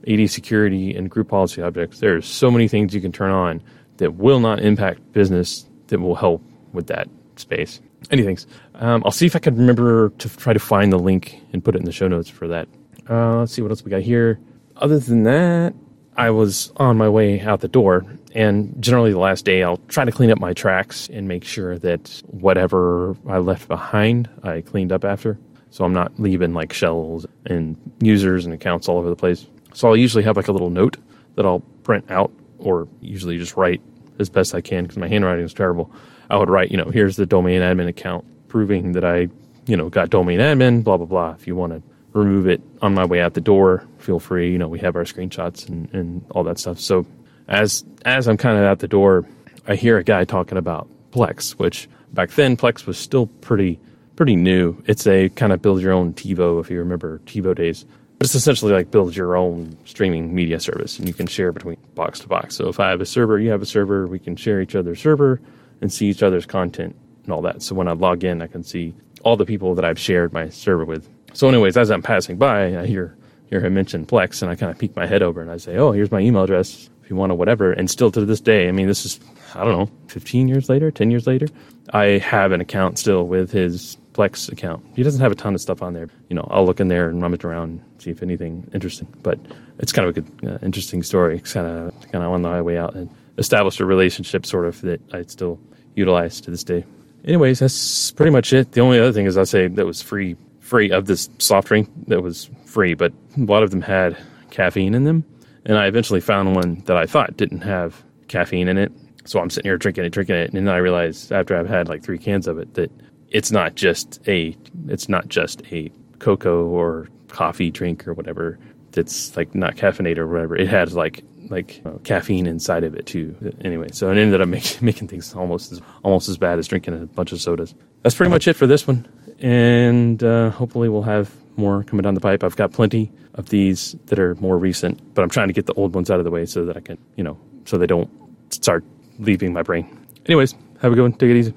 AD 0.07 0.31
security 0.31 0.95
and 0.95 1.11
group 1.11 1.29
policy 1.29 1.63
objects, 1.63 2.01
there's 2.01 2.27
so 2.27 2.51
many 2.51 2.69
things 2.69 2.95
you 2.95 3.01
can 3.01 3.13
turn 3.13 3.31
on 3.31 3.63
that 3.97 4.17
will 4.17 4.41
not 4.41 4.61
impact 4.61 5.01
business 5.13 5.67
that 5.89 6.01
will 6.01 6.15
help 6.15 6.43
with 6.73 6.87
that 6.89 7.09
space. 7.37 7.81
Anything. 8.11 8.39
Um, 8.75 9.03
I'll 9.05 9.11
see 9.11 9.27
if 9.27 9.35
I 9.35 9.39
can 9.39 9.57
remember 9.57 10.11
to 10.11 10.37
try 10.37 10.53
to 10.53 10.59
find 10.59 10.93
the 10.93 10.99
link 10.99 11.41
and 11.53 11.65
put 11.65 11.75
it 11.75 11.79
in 11.79 11.85
the 11.85 11.93
show 11.93 12.09
notes 12.09 12.29
for 12.29 12.49
that. 12.49 12.69
Uh, 13.09 13.39
let's 13.39 13.53
see 13.53 13.63
what 13.63 13.71
else 13.71 13.85
we 13.85 13.91
got 13.91 14.03
here. 14.03 14.39
Other 14.77 14.99
than 14.99 15.23
that, 15.25 15.75
I 16.17 16.31
was 16.31 16.73
on 16.77 16.97
my 16.97 17.09
way 17.09 17.41
out 17.41 17.61
the 17.61 17.69
door, 17.69 18.05
and 18.35 18.75
generally 18.81 19.13
the 19.13 19.19
last 19.19 19.45
day 19.45 19.63
I'll 19.63 19.81
try 19.89 20.05
to 20.05 20.13
clean 20.13 20.31
up 20.31 20.39
my 20.39 20.53
tracks 20.53 21.09
and 21.13 21.27
make 21.27 21.45
sure 21.45 21.79
that 21.79 22.23
whatever 22.27 23.17
I 23.29 23.39
left 23.39 23.69
behind 23.69 24.29
I 24.43 24.61
cleaned 24.61 24.93
up 24.93 25.05
after. 25.05 25.39
So 25.71 25.85
I'm 25.85 25.93
not 25.93 26.13
leaving 26.21 26.55
like 26.55 26.73
shells 26.73 27.27
and 27.47 27.77
users 28.01 28.45
and 28.45 28.55
accounts 28.55 28.89
all 28.89 28.99
over 28.99 29.11
the 29.11 29.17
place. 29.17 29.47
So 29.73 29.89
I'll 29.89 29.97
usually 29.97 30.23
have 30.23 30.37
like 30.37 30.47
a 30.47 30.53
little 30.53 30.71
note 30.71 30.99
that 31.35 31.45
I'll 31.45 31.61
print 31.83 32.09
out 32.11 32.31
or 32.59 32.87
usually 33.01 33.39
just 33.39 33.57
write 33.57 33.83
as 34.19 34.29
best 34.29 34.55
I 34.55 34.61
can 34.61 34.85
because 34.85 34.97
my 34.97 35.09
handwriting 35.09 35.45
is 35.45 35.55
terrible. 35.55 35.91
I 36.31 36.37
would 36.37 36.49
write, 36.49 36.71
you 36.71 36.77
know, 36.77 36.91
here's 36.91 37.17
the 37.17 37.27
domain 37.27 37.61
admin 37.61 37.89
account 37.89 38.25
proving 38.49 38.93
that 38.93 39.05
I, 39.05 39.29
you 39.67 39.77
know, 39.77 39.89
got 39.89 40.11
domain 40.11 40.41
admin, 40.41 40.85
blah, 40.85 40.97
blah, 40.97 41.07
blah. 41.07 41.33
If 41.33 41.47
you 41.47 41.57
want 41.57 41.73
to 41.73 41.83
remove 42.13 42.47
it 42.47 42.63
on 42.81 42.95
my 42.95 43.05
way 43.05 43.21
out 43.21 43.35
the 43.35 43.41
door, 43.41 43.87
feel 43.99 44.21
free. 44.21 44.53
You 44.53 44.59
know, 44.59 44.69
we 44.69 44.79
have 44.79 44.97
our 44.97 45.05
screenshots 45.05 45.69
and, 45.69 45.93
and 45.93 46.25
all 46.31 46.45
that 46.45 46.59
stuff. 46.59 46.79
So 46.79 47.07
as, 47.49 47.85
as 48.05 48.29
I'm 48.29 48.37
kind 48.37 48.59
of 48.59 48.65
out 48.65 48.79
the 48.79 48.89
door, 48.89 49.27
I 49.67 49.75
hear 49.75 49.99
a 49.99 50.05
guy 50.05 50.25
talking 50.25 50.59
about 50.59 50.89
Plex, 51.11 51.53
which 51.53 51.89
back 52.13 52.31
then 52.31 52.57
Plex 52.57 52.87
was 52.87 52.99
still 52.99 53.27
pretty, 53.27 53.79
pretty 54.17 54.37
new. 54.37 54.81
It's 54.87 55.07
a 55.07 55.29
kind 55.31 55.53
of 55.53 55.61
build 55.61 55.81
your 55.81 55.93
own 55.93 56.13
TiVo, 56.15 56.61
if 56.61 56.71
you 56.71 56.79
remember 56.79 57.21
TiVo 57.27 57.55
days. 57.55 57.85
But 58.19 58.27
it's 58.27 58.35
essentially 58.35 58.73
like 58.73 58.91
build 58.91 59.17
your 59.17 59.37
own 59.37 59.77
streaming 59.85 60.35
media 60.35 60.61
service 60.61 60.99
and 60.99 61.09
you 61.09 61.15
can 61.15 61.27
share 61.27 61.53
between 61.53 61.74
box 61.95 62.21
to 62.21 62.29
box. 62.29 62.57
So 62.57 62.69
if 62.69 62.81
I 62.81 62.91
have 62.91 63.01
a 63.01 63.07
server, 63.07 63.39
you 63.39 63.51
have 63.51 63.63
a 63.63 63.67
server, 63.67 64.07
we 64.07 64.19
can 64.19 64.37
share 64.37 64.61
each 64.61 64.75
other's 64.75 65.01
server 65.01 65.41
and 65.81 65.93
see 65.93 66.07
each 66.07 66.23
other's 66.23 66.47
content 66.47 66.97
and 67.25 67.33
all 67.33 67.43
that. 67.43 67.63
So 67.63 67.75
when 67.75 67.89
I 67.89 67.93
log 67.93 68.25
in, 68.25 68.43
I 68.43 68.47
can 68.47 68.63
see 68.63 68.95
all 69.23 69.37
the 69.37 69.47
people 69.47 69.75
that 69.75 69.85
I've 69.85 69.99
shared 69.99 70.33
my 70.33 70.49
server 70.49 70.85
with. 70.85 71.09
So 71.33 71.49
anyways, 71.49 71.77
as 71.77 71.91
I'm 71.91 72.03
passing 72.03 72.37
by, 72.37 72.79
I 72.79 72.87
hear 72.87 73.17
hear 73.47 73.61
him 73.61 73.75
mention 73.75 74.07
Plex 74.07 74.43
and 74.43 74.51
I 74.51 74.57
kind 74.57 74.71
of 74.71 74.79
peek 74.79 74.97
my 74.97 75.07
head 75.07 75.23
over 75.23 75.41
and 75.41 75.51
I 75.51 75.57
say, 75.57 75.77
"Oh, 75.77 75.93
here's 75.93 76.11
my 76.11 76.21
email 76.21 76.45
address 76.45 76.89
if 77.03 77.11
you 77.11 77.17
want 77.17 77.31
to 77.31 77.35
whatever." 77.35 77.73
And 77.73 77.91
still 77.91 78.11
to 78.13 78.25
this 78.25 78.41
day, 78.41 78.69
I 78.69 78.73
mean, 78.73 78.87
this 78.87 79.05
is 79.05 79.21
I 79.55 79.65
don't 79.65 79.73
know, 79.73 79.91
15 80.09 80.49
years 80.49 80.69
later, 80.69 80.91
10 80.91 81.11
years 81.11 81.27
later, 81.27 81.47
I 81.93 82.19
have 82.19 82.53
an 82.53 82.61
account 82.61 82.99
still 82.99 83.27
with 83.27 83.53
his 83.53 83.97
Plex 84.15 84.51
account. 84.51 84.87
He 84.95 85.03
doesn't 85.03 85.21
have 85.21 85.33
a 85.33 85.35
ton 85.35 85.55
of 85.55 85.61
stuff 85.61 85.83
on 85.83 85.93
there. 85.93 86.09
You 86.29 86.37
know, 86.37 86.47
I'll 86.51 86.65
look 86.65 86.81
in 86.81 86.89
there 86.89 87.09
and 87.09 87.21
rummage 87.21 87.45
around, 87.45 87.83
see 87.99 88.11
if 88.11 88.23
anything 88.23 88.69
interesting. 88.73 89.09
But 89.23 89.39
it's 89.81 89.93
kind 89.93 90.09
of 90.09 90.17
a 90.17 90.21
good, 90.21 90.49
uh, 90.49 90.59
interesting 90.65 91.03
story. 91.03 91.39
It's 91.39 91.53
kind 91.53 91.67
of 91.67 91.93
kind 92.13 92.25
of 92.25 92.31
on 92.31 92.43
the 92.43 92.63
way 92.63 92.79
out 92.79 92.95
and 92.95 93.11
established 93.39 93.81
a 93.81 93.85
relationship, 93.85 94.47
sort 94.47 94.67
of 94.67 94.81
that 94.83 95.01
I 95.13 95.23
still 95.23 95.59
utilize 95.97 96.41
to 96.43 96.51
this 96.51 96.65
day. 96.65 96.85
Anyways, 97.25 97.59
that's 97.59 98.13
pretty 98.13 98.31
much 98.31 98.53
it. 98.53 98.73
The 98.73 98.81
only 98.81 99.01
other 99.01 99.13
thing 99.13 99.27
is 99.27 99.37
I 99.37 99.45
say 99.45 99.67
that 99.67 99.87
was 99.87 100.01
free, 100.01 100.37
free 100.61 100.91
of 100.91 101.07
this 101.07 101.29
soft 101.39 101.69
drink 101.69 101.89
that 102.07 102.23
was 102.23 102.49
free, 102.67 102.95
but 102.95 103.13
a 103.37 103.41
lot 103.41 103.63
of 103.63 103.71
them 103.71 103.83
had 103.83 104.17
caffeine 104.51 104.95
in 104.95 105.05
them, 105.05 105.25
and 105.65 105.77
I 105.77 105.87
eventually 105.87 106.21
found 106.21 106.55
one 106.55 106.83
that 106.85 106.97
I 106.97 107.07
thought 107.07 107.37
didn't 107.37 107.63
have 107.63 108.03
caffeine 108.29 108.69
in 108.69 108.79
it. 108.79 108.93
So 109.25 109.41
I'm 109.41 109.49
sitting 109.49 109.69
here 109.69 109.79
drinking 109.79 110.05
it, 110.05 110.11
drinking 110.11 110.37
it, 110.37 110.53
and 110.53 110.67
then 110.67 110.75
I 110.75 110.77
realized 110.77 111.33
after 111.33 111.57
I've 111.57 111.69
had 111.69 111.89
like 111.89 112.03
three 112.03 112.19
cans 112.19 112.47
of 112.47 112.59
it 112.59 112.75
that 112.75 112.91
it's 113.35 113.51
not 113.51 113.75
just 113.75 114.27
a 114.27 114.57
it's 114.89 115.09
not 115.09 115.29
just 115.29 115.61
a 115.73 115.91
cocoa 116.21 116.65
or 116.65 117.09
coffee 117.29 117.71
drink 117.71 118.07
or 118.07 118.15
whatever 118.15 118.59
that's 118.93 119.37
like 119.37 119.55
not 119.55 119.75
caffeinated 119.75 120.19
or 120.19 120.29
whatever. 120.29 120.57
It 120.57 120.69
has 120.69 120.95
like 120.95 121.25
like 121.51 121.83
uh, 121.85 121.99
caffeine 122.05 122.47
inside 122.47 122.85
of 122.85 122.95
it 122.95 123.07
too. 123.07 123.37
Anyway, 123.63 123.89
so 123.93 124.11
it 124.11 124.17
ended 124.17 124.41
up 124.41 124.49
make, 124.49 124.81
making 124.83 125.09
things 125.09 125.35
almost 125.35 125.73
as 125.73 125.83
almost 126.05 126.29
as 126.29 126.39
bad 126.39 126.59
as 126.59 126.69
drinking 126.69 126.95
a 126.95 127.07
bunch 127.07 127.33
of 127.33 127.41
sodas. 127.41 127.75
That's 128.03 128.15
pretty 128.15 128.31
much 128.31 128.47
it 128.47 128.55
for 128.55 128.69
this 128.69 128.87
one, 128.87 129.07
and 129.41 130.23
uh, 130.23 130.51
hopefully 130.51 130.89
we'll 130.89 131.03
have 131.03 131.35
more 131.57 131.83
coming 131.83 132.05
down 132.05 132.15
the 132.15 132.21
pipe. 132.21 132.45
I've 132.45 132.57
got 132.57 132.73
plenty 132.73 133.11
of 133.35 133.49
these 133.49 133.97
that 134.07 134.21
are 134.21 134.37
more 134.37 134.59
recent, 134.59 135.15
but 135.15 135.23
I'm 135.23 135.31
trying 135.31 135.49
to 135.49 135.55
get 135.55 135.67
the 135.67 135.75
old 135.75 135.95
ones 135.95 136.09
out 136.09 136.21
of 136.21 136.25
the 136.25 136.31
way 136.31 136.47
so 136.47 136.65
that 136.67 136.77
I 136.77 136.81
can, 136.81 136.99
you 137.17 137.25
know, 137.25 137.39
so 137.65 137.79
they 137.79 137.87
don't 137.87 138.11
start 138.51 138.85
leaving 139.19 139.53
my 139.53 139.63
brain. 139.63 140.07
Anyways, 140.27 140.55
have 140.81 140.93
a 140.93 140.95
good 140.95 141.03
one. 141.03 141.13
Take 141.13 141.31
it 141.31 141.37
easy. 141.37 141.55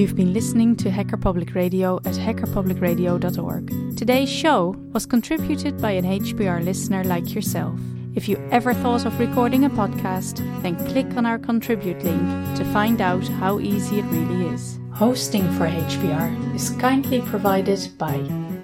You've 0.00 0.16
been 0.16 0.32
listening 0.32 0.76
to 0.76 0.90
Hacker 0.90 1.18
Public 1.18 1.54
Radio 1.54 1.96
at 2.06 2.14
hackerpublicradio.org. 2.14 3.98
Today's 3.98 4.30
show 4.30 4.74
was 4.94 5.04
contributed 5.04 5.78
by 5.78 5.90
an 5.90 6.06
HPR 6.06 6.64
listener 6.64 7.04
like 7.04 7.34
yourself. 7.34 7.78
If 8.14 8.26
you 8.26 8.38
ever 8.50 8.72
thought 8.72 9.04
of 9.04 9.20
recording 9.20 9.66
a 9.66 9.68
podcast, 9.68 10.38
then 10.62 10.82
click 10.86 11.18
on 11.18 11.26
our 11.26 11.38
contribute 11.38 12.02
link 12.02 12.22
to 12.56 12.64
find 12.72 13.02
out 13.02 13.28
how 13.28 13.60
easy 13.60 13.98
it 13.98 14.06
really 14.06 14.46
is. 14.54 14.78
Hosting 14.94 15.42
for 15.58 15.68
HPR 15.68 16.54
is 16.54 16.70
kindly 16.70 17.20
provided 17.20 17.86
by 17.98 18.14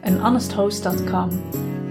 anhonesthost.com, 0.05 1.76